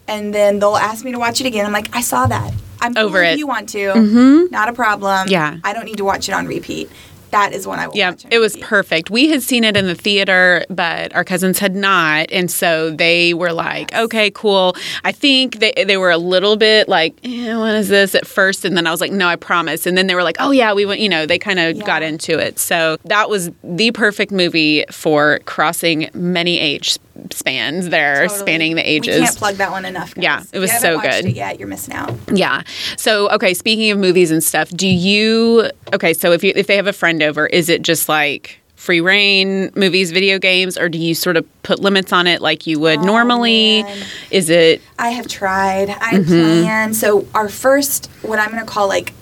and 0.09 0.33
then 0.33 0.59
they'll 0.59 0.77
ask 0.77 1.03
me 1.03 1.11
to 1.11 1.19
watch 1.19 1.41
it 1.41 1.47
again. 1.47 1.65
I'm 1.65 1.73
like, 1.73 1.93
I 1.93 1.99
saw 1.99 2.27
that. 2.27 2.53
I'm 2.79 2.95
Over 2.97 3.21
if 3.23 3.33
it. 3.33 3.39
You 3.39 3.47
want 3.47 3.67
to? 3.69 3.77
Mm-hmm. 3.89 4.51
Not 4.51 4.69
a 4.69 4.73
problem. 4.73 5.27
Yeah. 5.27 5.57
I 5.65 5.73
don't 5.73 5.83
need 5.83 5.97
to 5.97 6.05
watch 6.05 6.29
it 6.29 6.31
on 6.31 6.47
repeat. 6.47 6.89
That 7.31 7.53
is 7.53 7.67
when 7.67 7.79
I 7.79 7.87
will. 7.87 7.95
Yeah, 7.95 8.13
it 8.31 8.39
was 8.39 8.55
perfect. 8.57 9.09
We 9.09 9.29
had 9.29 9.41
seen 9.43 9.63
it 9.63 9.75
in 9.75 9.85
the 9.85 9.95
theater, 9.95 10.65
but 10.69 11.13
our 11.15 11.23
cousins 11.23 11.59
had 11.59 11.75
not, 11.75 12.31
and 12.31 12.49
so 12.49 12.91
they 12.91 13.33
were 13.33 13.51
like, 13.53 13.93
"Okay, 13.93 14.31
cool." 14.31 14.75
I 15.03 15.11
think 15.11 15.59
they 15.59 15.73
they 15.85 15.97
were 15.97 16.11
a 16.11 16.17
little 16.17 16.55
bit 16.55 16.87
like, 16.87 17.15
eh, 17.23 17.55
"What 17.55 17.75
is 17.75 17.89
this?" 17.89 18.15
at 18.15 18.25
first, 18.25 18.65
and 18.65 18.75
then 18.77 18.87
I 18.87 18.91
was 18.91 19.01
like, 19.01 19.11
"No, 19.11 19.27
I 19.27 19.35
promise." 19.35 19.85
And 19.85 19.97
then 19.97 20.07
they 20.07 20.15
were 20.15 20.23
like, 20.23 20.37
"Oh 20.39 20.51
yeah, 20.51 20.73
we 20.73 20.85
went." 20.85 21.01
You 21.01 21.09
know, 21.09 21.25
they 21.25 21.37
kind 21.39 21.59
of 21.59 21.75
Yeah. 21.77 21.85
got 21.85 22.01
into 22.03 22.37
it. 22.39 22.59
So 22.59 22.97
that 23.05 23.29
was 23.29 23.51
the 23.63 23.91
perfect 23.91 24.31
movie 24.31 24.85
for 24.91 25.39
crossing 25.45 26.09
many 26.13 26.59
age 26.59 26.97
spans. 27.31 27.89
There, 27.89 28.21
Totally. 28.27 28.39
spanning 28.39 28.75
the 28.75 28.89
ages. 28.89 29.19
We 29.19 29.25
can't 29.25 29.37
plug 29.37 29.55
that 29.55 29.71
one 29.71 29.85
enough. 29.85 30.13
Guys. 30.15 30.23
Yeah, 30.23 30.43
it 30.53 30.59
was 30.59 30.71
so 30.79 30.99
good. 31.01 31.25
It 31.25 31.35
yet, 31.35 31.59
you're 31.59 31.67
missing 31.67 31.93
out. 31.93 32.13
Yeah. 32.31 32.63
So 32.97 33.29
okay, 33.31 33.53
speaking 33.53 33.91
of 33.91 33.97
movies 33.99 34.31
and 34.31 34.43
stuff, 34.43 34.69
do 34.69 34.87
you 34.87 35.69
okay, 35.93 36.13
so 36.13 36.31
if 36.31 36.43
you 36.43 36.53
if 36.55 36.67
they 36.67 36.75
have 36.75 36.87
a 36.87 36.93
friend 36.93 37.21
over, 37.23 37.45
is 37.47 37.69
it 37.69 37.81
just 37.81 38.07
like 38.09 38.59
free 38.75 39.01
reign 39.01 39.71
movies, 39.75 40.11
video 40.11 40.37
games, 40.37 40.77
or 40.77 40.87
do 40.87 40.97
you 40.99 41.15
sort 41.15 41.35
of 41.35 41.45
put 41.63 41.79
limits 41.79 42.13
on 42.13 42.27
it 42.27 42.41
like 42.41 42.67
you 42.67 42.79
would 42.79 42.99
normally? 43.01 43.79
Oh, 43.81 43.83
man. 43.85 44.05
Is 44.31 44.49
it 44.49 44.81
I 44.99 45.09
have 45.09 45.27
tried. 45.27 45.89
I 45.89 46.13
Mm-hmm. 46.13 46.25
plan. 46.63 46.93
So 46.93 47.27
our 47.33 47.49
first, 47.49 48.07
what 48.21 48.39
I'm 48.39 48.51
going 48.51 48.63
to 48.63 48.71
call 48.71 48.87
like 48.87 49.13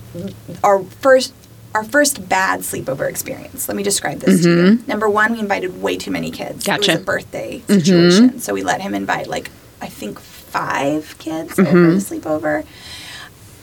our 0.64 0.84
first. 0.84 1.34
Our 1.76 1.84
first 1.84 2.28
bad 2.30 2.62
sleepover 2.62 3.10
experience. 3.10 3.68
Let 3.68 3.76
me 3.76 3.84
describe 3.84 4.20
this 4.20 4.44
to 4.44 4.50
you. 4.50 4.80
Number 4.88 5.10
one, 5.10 5.34
we 5.34 5.40
invited 5.40 5.82
way 5.82 5.98
too 5.98 6.10
many 6.10 6.32
kids. 6.32 6.66
It 6.66 6.70
Mm-hmm. 6.72 6.80
Gotcha. 6.82 6.92
was 6.94 7.02
a 7.02 7.04
birthday 7.04 7.62
situation, 7.68 8.40
so 8.40 8.54
we 8.54 8.64
let 8.64 8.80
him 8.82 8.96
invite 8.96 9.28
like 9.28 9.52
I 9.82 9.88
think 9.88 10.20
five 10.20 11.16
kids 11.20 11.60
over 11.60 11.70
Mm-hmm. 11.70 11.96
the 11.96 11.98
sleepover. 12.20 12.66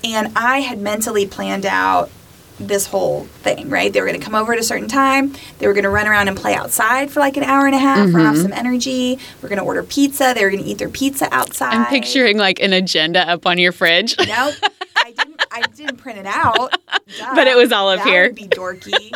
And 0.04 0.32
I 0.36 0.60
had 0.60 0.78
mentally 0.78 1.26
planned 1.26 1.64
out 1.64 2.10
this 2.60 2.86
whole 2.86 3.24
thing, 3.42 3.70
right? 3.70 3.92
They 3.92 4.00
were 4.00 4.06
going 4.06 4.18
to 4.20 4.24
come 4.24 4.34
over 4.34 4.52
at 4.52 4.58
a 4.58 4.62
certain 4.62 4.88
time. 4.88 5.32
They 5.58 5.66
were 5.66 5.72
going 5.72 5.84
to 5.84 5.90
run 5.90 6.06
around 6.06 6.28
and 6.28 6.36
play 6.36 6.54
outside 6.54 7.10
for 7.10 7.20
like 7.20 7.36
an 7.36 7.44
hour 7.44 7.66
and 7.66 7.74
a 7.74 7.78
half, 7.78 7.98
run 7.98 8.08
Mm-hmm. 8.12 8.26
off 8.26 8.36
some 8.36 8.52
energy. 8.52 9.18
We're 9.40 9.48
going 9.48 9.58
to 9.58 9.64
order 9.64 9.82
pizza. 9.82 10.32
They 10.34 10.44
were 10.44 10.50
going 10.50 10.62
to 10.62 10.68
eat 10.68 10.78
their 10.78 10.90
pizza 10.90 11.28
outside. 11.32 11.72
I'm 11.74 11.86
picturing 11.86 12.36
like 12.36 12.60
an 12.60 12.72
agenda 12.74 13.26
up 13.28 13.46
on 13.46 13.58
your 13.58 13.72
fridge. 13.72 14.16
Nope. 14.18 14.54
I 15.52 15.62
didn't. 15.76 15.96
Print 15.98 16.18
it 16.18 16.26
out. 16.26 16.72
Duh. 17.18 17.32
But 17.34 17.46
it 17.46 17.56
was 17.56 17.72
all 17.72 17.88
up 17.90 17.98
that 17.98 18.06
here. 18.06 18.22
Would 18.24 18.34
be 18.34 18.48
dorky. 18.48 19.12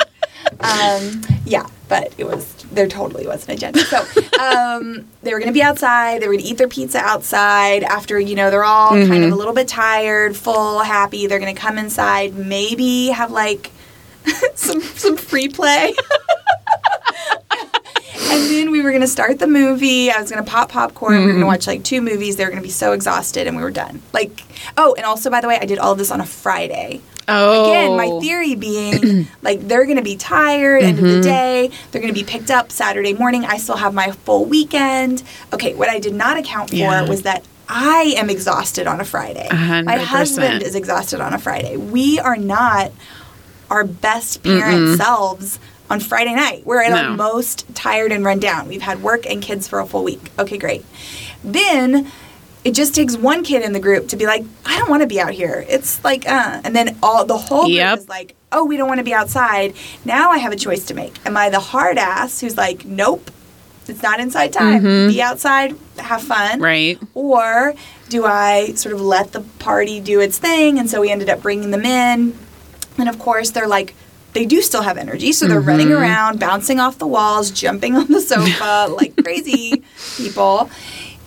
um, 0.61 1.23
yeah, 1.45 1.66
but 1.88 2.12
it 2.19 2.25
was 2.25 2.52
there 2.73 2.87
totally 2.88 3.26
was 3.26 3.45
an 3.47 3.52
agenda. 3.55 3.81
So 3.81 3.99
um, 4.40 5.07
they 5.23 5.33
were 5.33 5.38
going 5.40 5.49
to 5.49 5.55
be 5.55 5.62
outside. 5.62 6.21
They 6.21 6.26
were 6.28 6.35
going 6.35 6.45
to 6.45 6.50
eat 6.50 6.59
their 6.59 6.69
pizza 6.69 6.99
outside 6.99 7.83
after 7.85 8.19
you 8.21 8.35
know 8.35 8.50
they're 8.50 8.64
all 8.64 8.90
kind 8.90 9.05
Mm-hmm. 9.11 9.23
of 9.25 9.33
a 9.33 9.35
little 9.37 9.55
bit 9.55 9.66
tired, 9.69 10.37
full, 10.37 10.81
happy. 10.81 11.26
They're 11.26 11.38
going 11.40 11.55
to 11.55 11.61
come 11.61 11.78
inside, 11.78 12.35
maybe 12.37 13.09
have 13.09 13.31
like 13.31 13.71
some 14.55 14.81
some 14.81 15.16
free 15.16 15.49
play. 15.49 15.95
And 18.28 18.50
then 18.50 18.71
we 18.71 18.83
were 18.83 18.90
going 18.90 19.02
to 19.02 19.06
start 19.09 19.38
the 19.38 19.47
movie. 19.47 20.11
I 20.11 20.21
was 20.21 20.30
going 20.30 20.45
to 20.45 20.50
pop 20.50 20.71
popcorn. 20.71 21.12
We 21.12 21.18
were 21.18 21.23
Mm-hmm. 21.26 21.30
going 21.33 21.40
to 21.42 21.47
watch 21.47 21.66
like 21.66 21.85
two 21.85 22.00
movies. 22.02 22.37
They 22.37 22.45
were 22.45 22.50
going 22.50 22.62
to 22.62 22.66
be 22.66 22.73
so 22.73 22.92
exhausted, 22.92 23.47
and 23.47 23.56
we 23.56 23.62
were 23.62 23.71
done. 23.71 24.02
Like, 24.12 24.42
oh, 24.76 24.95
and 24.97 25.04
also, 25.06 25.30
by 25.30 25.40
the 25.40 25.49
way, 25.49 25.59
I 25.61 25.64
did 25.66 25.78
all 25.78 25.92
of 25.92 25.99
this 25.99 26.11
on 26.11 26.21
a 26.21 26.26
Friday. 26.26 27.00
Oh, 27.28 27.64
Again, 27.64 27.97
my 27.97 28.21
theory 28.21 28.54
being 28.54 29.26
like 29.42 29.61
they're 29.66 29.85
going 29.85 29.97
to 29.97 30.02
be 30.02 30.16
tired 30.16 30.83
end 30.83 30.99
Mm-hmm. 30.99 31.06
of 31.06 31.12
the 31.14 31.21
day. 31.23 31.71
They're 31.90 32.00
going 32.00 32.12
to 32.14 32.18
be 32.21 32.25
picked 32.25 32.50
up 32.50 32.71
Saturday 32.71 33.14
morning. 33.14 33.45
I 33.45 33.56
still 33.59 33.76
have 33.76 33.95
my 33.95 34.11
full 34.12 34.45
weekend. 34.45 35.23
Okay, 35.52 35.75
what 35.75 35.88
I 35.88 35.99
did 35.99 36.14
not 36.14 36.37
account 36.38 36.71
for 36.71 36.76
Yeah. 36.76 37.09
was 37.09 37.23
that 37.23 37.45
I 37.68 38.14
am 38.16 38.30
exhausted 38.30 38.87
on 38.87 39.00
a 39.00 39.04
Friday. 39.04 39.49
hundred 39.49 39.87
My 39.87 39.97
husband 39.99 40.62
is 40.62 40.76
exhausted 40.76 41.21
on 41.21 41.33
a 41.35 41.38
Friday. 41.38 41.76
We 41.76 42.21
are 42.21 42.37
not 42.37 42.92
our 43.71 43.83
best 43.83 44.45
parent 44.45 44.97
selves 44.97 45.59
on 45.90 46.00
Friday 46.00 46.35
night. 46.35 46.66
We're 46.66 46.83
at 46.83 46.93
our 46.93 47.16
most 47.16 47.66
tired 47.75 48.12
and 48.12 48.25
run 48.25 48.38
down. 48.40 48.69
We've 48.69 48.83
had 48.83 49.02
work 49.02 49.26
and 49.26 49.43
kids 49.43 49.69
for 49.69 49.78
a 49.81 49.87
full 49.87 50.05
week. 50.05 50.31
Okay, 50.38 50.59
great. 50.59 50.85
Then 51.45 52.11
it 52.64 52.75
just 52.75 52.95
takes 52.95 53.16
one 53.16 53.45
kid 53.45 53.62
in 53.62 53.73
the 53.73 53.81
group 53.81 54.09
to 54.09 54.16
be 54.16 54.26
like, 54.26 54.45
I 54.64 54.78
don't 54.78 54.90
want 54.90 55.02
to 55.02 55.07
be 55.07 55.21
out 55.21 55.33
here. 55.33 55.64
It's 55.69 56.02
like, 56.02 56.28
uh, 56.28 56.61
and 56.64 56.75
then 56.75 56.97
all 57.02 57.25
the 57.25 57.37
whole 57.38 57.64
group 57.66 57.76
Yep. 57.76 57.99
is 57.99 58.09
like, 58.09 58.35
oh, 58.50 58.64
we 58.64 58.76
don't 58.76 58.88
want 58.88 58.99
to 58.99 59.05
be 59.05 59.14
outside. 59.14 59.75
Now 60.05 60.31
I 60.31 60.38
have 60.38 60.52
a 60.52 60.57
choice 60.57 60.85
to 60.87 60.95
make. 60.95 61.14
Am 61.26 61.37
I 61.37 61.50
the 61.50 61.61
hard 61.61 61.99
ass 61.99 62.40
who's 62.40 62.57
like, 62.57 62.85
nope, 62.85 63.31
it's 63.87 64.02
not 64.02 64.19
inside 64.19 64.52
time. 64.52 64.83
Be 64.83 65.23
outside, 65.23 65.76
have 65.99 66.23
fun. 66.23 66.61
right. 66.61 66.99
Or 67.14 67.75
do 68.09 68.25
I 68.25 68.73
sort 68.75 68.95
of 68.97 69.00
let 69.00 69.31
the 69.33 69.43
party 69.61 70.00
do 70.00 70.19
its 70.21 70.38
thing? 70.38 70.81
And 70.81 70.90
so 70.90 71.00
we 71.00 71.11
ended 71.11 71.28
up 71.28 71.43
bringing 71.43 71.71
them 71.71 71.85
in. 71.85 72.37
And 72.99 73.09
of 73.09 73.19
course, 73.21 73.50
they're 73.50 73.69
like, 73.69 73.95
they 74.37 74.45
do 74.47 74.61
still 74.62 74.83
have 74.83 74.99
energy. 74.99 75.33
So 75.33 75.47
they're 75.49 75.61
running 75.61 75.88
Mm-hmm. 75.88 76.02
around, 76.02 76.38
bouncing 76.40 76.78
off 76.78 76.99
the 76.99 77.07
walls, 77.07 77.50
jumping 77.50 77.97
on 77.97 78.07
the 78.09 78.21
sofa 78.21 78.87
like 78.95 79.16
crazy 79.25 79.83
people. 80.16 80.71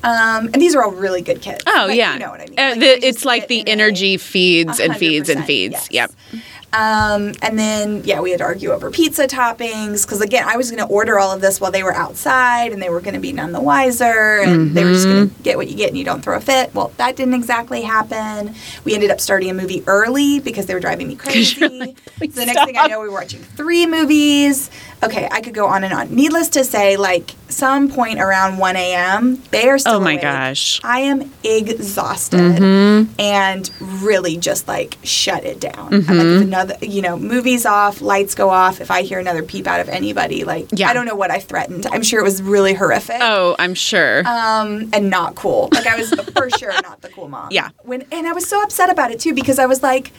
Um, 0.01 0.45
and 0.53 0.61
these 0.61 0.75
are 0.75 0.83
all 0.83 0.91
really 0.91 1.21
good 1.21 1.41
kids. 1.41 1.61
Oh 1.67 1.87
yeah, 1.87 2.13
You 2.13 2.19
know 2.19 2.29
what 2.29 2.39
I 2.41 2.45
mean? 2.45 2.57
Uh, 2.59 2.69
Like, 2.69 2.79
the- 2.79 3.07
it's 3.07 3.25
like 3.25 3.47
the 3.49 3.67
energy 3.67 4.15
feeds 4.17 4.79
and 4.79 4.95
feeds 4.95 5.27
and 5.27 5.43
feeds. 5.43 5.89
yes. 5.91 6.11
Yep. 6.31 6.41
Um, 6.71 7.33
and 7.41 7.57
then, 7.57 8.03
yeah, 8.03 8.21
we 8.21 8.29
had 8.29 8.39
to 8.39 8.43
argue 8.43 8.69
over 8.71 8.91
pizza 8.91 9.25
toppings 9.27 10.05
because, 10.05 10.21
again, 10.21 10.47
I 10.47 10.55
was 10.55 10.69
going 10.69 10.85
to 10.85 10.93
order 10.93 11.17
all 11.17 11.31
of 11.31 11.41
this 11.41 11.59
while 11.59 11.71
they 11.71 11.81
were 11.81 11.93
outside 11.95 12.71
and 12.71 12.81
they 12.81 12.89
were 12.89 13.01
going 13.01 13.15
to 13.15 13.19
be 13.19 13.31
none 13.31 13.51
the 13.51 13.61
wiser 13.61 14.41
and 14.41 14.75
they 14.75 14.83
were 14.83 14.91
just 14.91 15.07
going 15.07 15.29
to 15.29 15.35
get 15.41 15.57
what 15.57 15.67
you 15.67 15.75
get 15.75 15.89
and 15.89 15.97
you 15.97 16.03
don't 16.05 16.21
throw 16.21 16.37
a 16.37 16.41
fit. 16.41 16.73
Well, 16.75 16.91
that 16.97 17.15
didn't 17.15 17.33
exactly 17.33 17.81
happen. 17.81 18.53
We 18.83 18.93
ended 18.93 19.09
up 19.09 19.19
starting 19.19 19.49
a 19.49 19.53
movie 19.53 19.83
early 19.87 20.39
because 20.39 20.67
they 20.67 20.75
were 20.75 20.79
driving 20.79 21.07
me 21.07 21.15
crazy. 21.17 21.95
"Please 22.17 22.35
so 22.35 22.41
the 22.41 22.45
next 22.45 22.65
thing 22.65 22.77
I 22.77 22.87
know, 22.87 23.01
we 23.01 23.07
were 23.07 23.13
watching 23.15 23.41
three 23.41 23.87
movies. 23.87 24.69
Okay, 25.03 25.27
I 25.31 25.41
could 25.41 25.53
go 25.55 25.65
on 25.65 25.83
and 25.83 25.93
on. 25.93 26.13
Needless 26.13 26.49
to 26.49 26.63
say, 26.63 26.97
like 26.97 27.31
some 27.49 27.89
point 27.89 28.19
around 28.19 28.57
1 28.57 28.75
a.m., 28.75 29.41
they 29.51 29.67
are 29.69 29.77
still 29.77 29.95
Oh 29.95 29.99
my 29.99 30.11
awake. 30.13 30.21
gosh. 30.21 30.79
I 30.83 30.99
am 31.01 31.31
exhausted 31.43 32.39
Mm-hmm. 32.39 33.11
and 33.19 33.69
really 34.03 34.37
just 34.37 34.67
like 34.67 34.97
shut 35.03 35.43
it 35.43 35.59
down. 35.59 35.93
I'm 35.93 35.99
like, 36.01 36.09
Mm-hmm. 36.09 36.41
another, 36.43 36.75
you 36.81 37.01
know, 37.01 37.17
movies 37.17 37.65
off, 37.65 38.01
lights 38.01 38.35
go 38.35 38.49
off. 38.49 38.81
If 38.81 38.91
I 38.91 39.01
hear 39.01 39.19
another 39.19 39.43
peep 39.43 39.67
out 39.67 39.79
of 39.79 39.89
anybody, 39.89 40.43
like, 40.43 40.67
Yeah. 40.71 40.89
I 40.89 40.93
don't 40.93 41.05
know 41.05 41.15
what 41.15 41.31
I 41.31 41.39
threatened. 41.39 41.87
I'm 41.91 42.03
sure 42.03 42.19
it 42.19 42.23
was 42.23 42.41
really 42.41 42.73
horrific. 42.73 43.17
Oh, 43.21 43.55
I'm 43.59 43.73
sure. 43.73 44.19
Um, 44.27 44.89
and 44.93 45.09
not 45.09 45.35
cool. 45.35 45.69
Like 45.73 45.87
I 45.87 45.95
was 45.97 46.09
for 46.11 46.49
sure 46.51 46.71
not 46.83 47.01
the 47.01 47.09
cool 47.09 47.27
mom. 47.27 47.49
Yeah. 47.51 47.69
When 47.83 48.03
and 48.11 48.27
I 48.27 48.33
was 48.33 48.47
so 48.47 48.61
upset 48.61 48.89
about 48.89 49.11
it 49.11 49.19
too 49.19 49.33
because 49.33 49.59
I 49.59 49.65
was 49.65 49.81
like, 49.83 50.11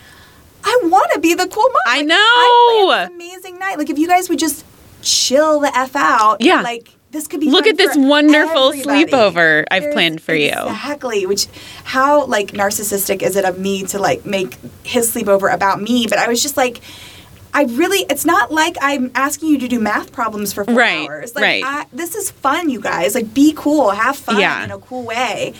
I 0.64 0.78
want 0.84 1.10
to 1.14 1.20
be 1.20 1.34
the 1.34 1.46
cool 1.46 1.62
mom. 1.68 1.82
I 1.86 1.98
Like, 1.98 2.06
know. 2.06 2.16
I 2.16 2.84
planned 2.86 3.20
this 3.20 3.26
amazing 3.34 3.58
night. 3.58 3.78
Like 3.78 3.88
if 3.90 3.98
you 3.98 4.06
guys 4.08 4.28
would 4.28 4.38
just 4.38 4.64
chill 5.02 5.60
the 5.60 5.74
f 5.76 5.96
out. 5.96 6.38
Yeah. 6.40 6.60
Like 6.62 6.90
this 7.10 7.26
could 7.26 7.40
be. 7.40 7.50
Look 7.50 7.66
at 7.66 7.76
this 7.76 7.96
wonderful 7.96 8.68
everybody. 8.72 9.04
sleepover 9.06 9.64
I've 9.70 9.82
There's- 9.82 9.94
planned 9.94 10.20
for 10.22 10.34
you. 10.34 10.50
Exactly. 10.50 11.26
Which, 11.26 11.46
how 11.84 12.24
like 12.26 12.48
narcissistic 12.52 13.22
is 13.22 13.36
it 13.36 13.44
of 13.44 13.58
me 13.58 13.82
to 13.86 13.98
like 13.98 14.24
make 14.24 14.56
his 14.84 15.12
sleepover 15.14 15.52
about 15.52 15.80
me? 15.80 16.06
But 16.08 16.18
I 16.18 16.28
was 16.28 16.42
just 16.42 16.56
like. 16.56 16.80
I 17.52 17.64
really, 17.64 18.06
it's 18.08 18.24
not 18.24 18.52
like 18.52 18.76
I'm 18.80 19.10
asking 19.16 19.48
you 19.48 19.58
to 19.58 19.66
do 19.66 19.80
math 19.80 20.12
problems 20.12 20.52
for 20.52 20.64
four 20.64 20.72
Right, 20.72 21.08
hours. 21.10 21.34
Like, 21.34 21.42
right. 21.42 21.64
I, 21.66 21.84
this 21.92 22.14
is 22.14 22.30
fun, 22.30 22.70
you 22.70 22.80
guys. 22.80 23.16
Like, 23.16 23.34
be 23.34 23.52
cool, 23.56 23.90
have 23.90 24.14
fun 24.16 24.38
Yeah. 24.38 24.62
in 24.62 24.70
a 24.70 24.78
cool 24.78 25.02
way. 25.04 25.54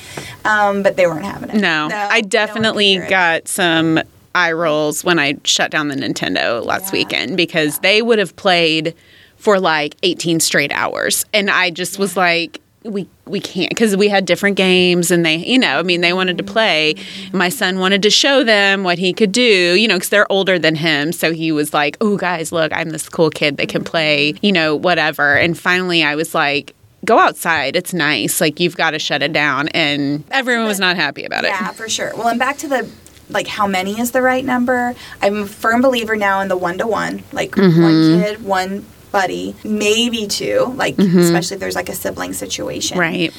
Um, 0.44 0.84
but 0.84 0.94
they 0.96 1.08
weren't 1.08 1.24
having 1.24 1.50
it. 1.50 1.56
No, 1.56 1.88
no 1.88 1.96
I 1.96 1.98
no 1.98 2.04
one 2.06 2.20
could 2.20 2.28
definitely 2.30 2.98
got 2.98 3.48
some 3.48 3.98
eye 4.36 4.52
rolls 4.52 5.02
when 5.02 5.18
I 5.18 5.38
shut 5.42 5.72
down 5.72 5.88
the 5.88 5.96
Nintendo 5.96 6.64
last 6.64 6.92
Yeah. 6.94 7.00
weekend 7.00 7.36
because 7.36 7.80
they 7.80 8.02
would 8.02 8.20
have 8.20 8.36
played 8.36 8.94
for 9.40 9.58
like 9.58 9.96
18 10.02 10.38
straight 10.40 10.70
hours. 10.72 11.24
And 11.34 11.50
I 11.50 11.70
just 11.70 11.98
was 11.98 12.16
like, 12.16 12.60
we 12.82 13.06
we 13.26 13.40
can't 13.40 13.68
because 13.68 13.94
we 13.94 14.08
had 14.08 14.24
different 14.24 14.56
games 14.56 15.10
and 15.10 15.24
they 15.26 15.36
you 15.36 15.58
know 15.58 15.78
I 15.78 15.82
mean 15.82 16.00
they 16.00 16.14
wanted 16.14 16.38
to 16.38 16.44
play. 16.44 16.94
My 17.30 17.50
son 17.50 17.78
wanted 17.78 18.02
to 18.04 18.10
show 18.10 18.42
them 18.42 18.84
what 18.84 18.96
he 18.98 19.12
could 19.12 19.32
do 19.32 19.74
you 19.74 19.86
know 19.86 19.96
because 19.96 20.08
they're 20.08 20.30
older 20.32 20.58
than 20.58 20.76
him 20.76 21.12
so 21.12 21.30
he 21.30 21.52
was 21.52 21.74
like 21.74 21.98
oh 22.00 22.16
guys 22.16 22.52
look 22.52 22.72
I'm 22.72 22.88
this 22.88 23.06
cool 23.06 23.28
kid 23.28 23.58
that 23.58 23.68
can 23.68 23.84
play 23.84 24.32
you 24.40 24.50
know 24.50 24.74
whatever 24.76 25.36
and 25.36 25.58
finally 25.58 26.02
I 26.02 26.14
was 26.14 26.34
like 26.34 26.74
go 27.04 27.18
outside 27.18 27.76
it's 27.76 27.92
nice 27.92 28.40
like 28.40 28.58
you've 28.60 28.78
got 28.78 28.92
to 28.92 28.98
shut 28.98 29.22
it 29.22 29.34
down 29.34 29.68
and 29.68 30.24
everyone 30.30 30.66
was 30.66 30.80
not 30.80 30.96
happy 30.96 31.24
about 31.26 31.44
it 31.44 31.48
Yeah, 31.48 31.72
for 31.72 31.86
sure. 31.86 32.12
Well, 32.16 32.28
and 32.28 32.38
back 32.38 32.56
to 32.58 32.68
the 32.68 32.88
like 33.28 33.46
how 33.46 33.66
many 33.66 34.00
is 34.00 34.12
the 34.12 34.22
right 34.22 34.44
number? 34.44 34.94
I'm 35.20 35.42
a 35.42 35.46
firm 35.46 35.82
believer 35.82 36.16
now 36.16 36.40
in 36.40 36.48
the 36.48 36.56
one 36.56 36.78
to 36.78 36.86
one, 36.86 37.24
like 37.30 37.50
Mm-hmm. 37.50 37.82
one 37.82 38.22
kid, 38.22 38.42
one 38.42 38.86
buddy, 39.12 39.54
maybe 39.64 40.26
two, 40.26 40.72
like 40.76 40.98
especially 40.98 41.54
if 41.56 41.60
there's 41.60 41.74
like 41.76 41.88
a 41.88 41.94
sibling 41.94 42.32
situation. 42.32 42.98
Mm-hmm. 42.98 43.00
right 43.00 43.32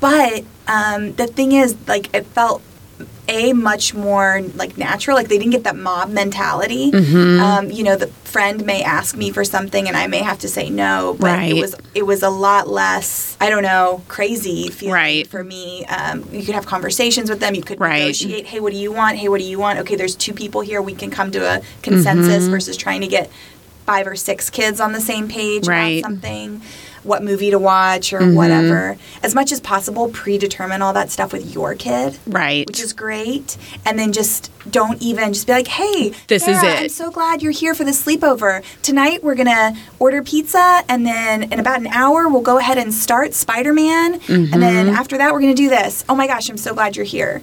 But 0.00 0.44
um, 0.68 1.12
the 1.14 1.26
thing 1.26 1.52
is, 1.52 1.76
like, 1.86 2.14
it 2.14 2.26
felt 2.26 2.62
a 3.26 3.54
much 3.54 3.94
more 3.94 4.42
like 4.54 4.76
natural. 4.76 5.16
Like 5.16 5.28
they 5.28 5.38
didn't 5.38 5.52
get 5.52 5.64
that 5.64 5.76
mob 5.76 6.10
mentality. 6.10 6.90
Mm-hmm. 6.92 7.40
Um, 7.42 7.70
you 7.70 7.82
know, 7.82 7.96
the 7.96 8.08
friend 8.08 8.64
may 8.66 8.82
ask 8.82 9.16
me 9.16 9.30
for 9.30 9.44
something, 9.44 9.88
and 9.88 9.96
I 9.96 10.06
may 10.08 10.18
have 10.18 10.38
to 10.40 10.48
say 10.48 10.68
no. 10.68 11.16
But 11.18 11.26
Right. 11.38 11.52
it 11.56 11.60
was 11.60 11.74
it 11.94 12.02
was 12.04 12.22
a 12.22 12.28
lot 12.28 12.68
less. 12.68 13.36
I 13.40 13.48
don't 13.48 13.62
know, 13.62 14.02
crazy 14.08 14.68
feeling 14.68 14.92
Right. 14.94 15.26
for 15.26 15.42
me. 15.42 15.86
Um, 15.86 16.28
you 16.32 16.44
could 16.44 16.54
have 16.54 16.66
conversations 16.66 17.30
with 17.30 17.40
them. 17.40 17.54
You 17.54 17.62
could 17.62 17.80
Right. 17.80 18.00
negotiate. 18.00 18.46
Hey, 18.46 18.60
what 18.60 18.72
do 18.72 18.78
you 18.78 18.92
want? 18.92 19.16
Hey, 19.16 19.28
what 19.30 19.40
do 19.40 19.46
you 19.46 19.58
want? 19.58 19.78
Okay, 19.80 19.96
there's 19.96 20.14
two 20.14 20.34
people 20.34 20.60
here. 20.60 20.82
We 20.82 20.94
can 20.94 21.10
come 21.10 21.30
to 21.32 21.38
a 21.56 21.62
consensus 21.82 22.42
Mm-hmm. 22.44 22.50
versus 22.50 22.76
trying 22.76 23.00
to 23.00 23.06
get 23.06 23.30
five 23.86 24.06
or 24.06 24.16
six 24.16 24.50
kids 24.50 24.80
on 24.80 24.92
the 24.92 25.00
same 25.00 25.28
page 25.28 25.66
Right. 25.68 25.98
about 26.00 26.10
something 26.10 26.62
what 27.02 27.22
movie 27.22 27.50
to 27.50 27.58
watch 27.58 28.14
or 28.14 28.20
Mm-hmm. 28.20 28.34
whatever. 28.34 28.96
As 29.22 29.34
much 29.34 29.52
as 29.52 29.60
possible, 29.60 30.08
predetermine 30.08 30.80
all 30.80 30.94
that 30.94 31.10
stuff 31.10 31.34
with 31.34 31.52
your 31.54 31.74
kid, 31.74 32.16
right 32.26 32.66
which 32.66 32.80
is 32.80 32.94
great. 32.94 33.58
And 33.84 33.98
then 33.98 34.10
just 34.10 34.50
don't 34.70 35.02
even 35.02 35.34
just 35.34 35.46
be 35.46 35.52
like, 35.52 35.68
"Hey, 35.68 36.12
This 36.28 36.48
is 36.48 36.62
it." 36.62 36.80
I'm 36.84 36.88
so 36.88 37.10
glad 37.10 37.42
you're 37.42 37.52
here 37.52 37.74
for 37.74 37.84
the 37.84 37.90
sleepover 37.90 38.62
tonight. 38.82 39.22
We're 39.22 39.34
gonna 39.34 39.76
order 39.98 40.22
pizza, 40.22 40.82
and 40.88 41.06
then 41.06 41.42
in 41.52 41.60
about 41.60 41.80
an 41.80 41.88
hour, 41.88 42.26
we'll 42.26 42.40
go 42.40 42.56
ahead 42.56 42.78
and 42.78 42.94
start 42.94 43.34
Spider 43.34 43.74
Man, 43.74 44.14
and 44.28 44.50
then 44.62 44.86
Mm-hmm. 44.86 44.96
after 44.96 45.18
that, 45.18 45.34
we're 45.34 45.40
gonna 45.42 45.52
do 45.54 45.68
this. 45.68 46.06
Oh 46.08 46.14
my 46.14 46.26
gosh, 46.26 46.48
I'm 46.48 46.56
so 46.56 46.72
glad 46.72 46.96
you're 46.96 47.04
here." 47.04 47.42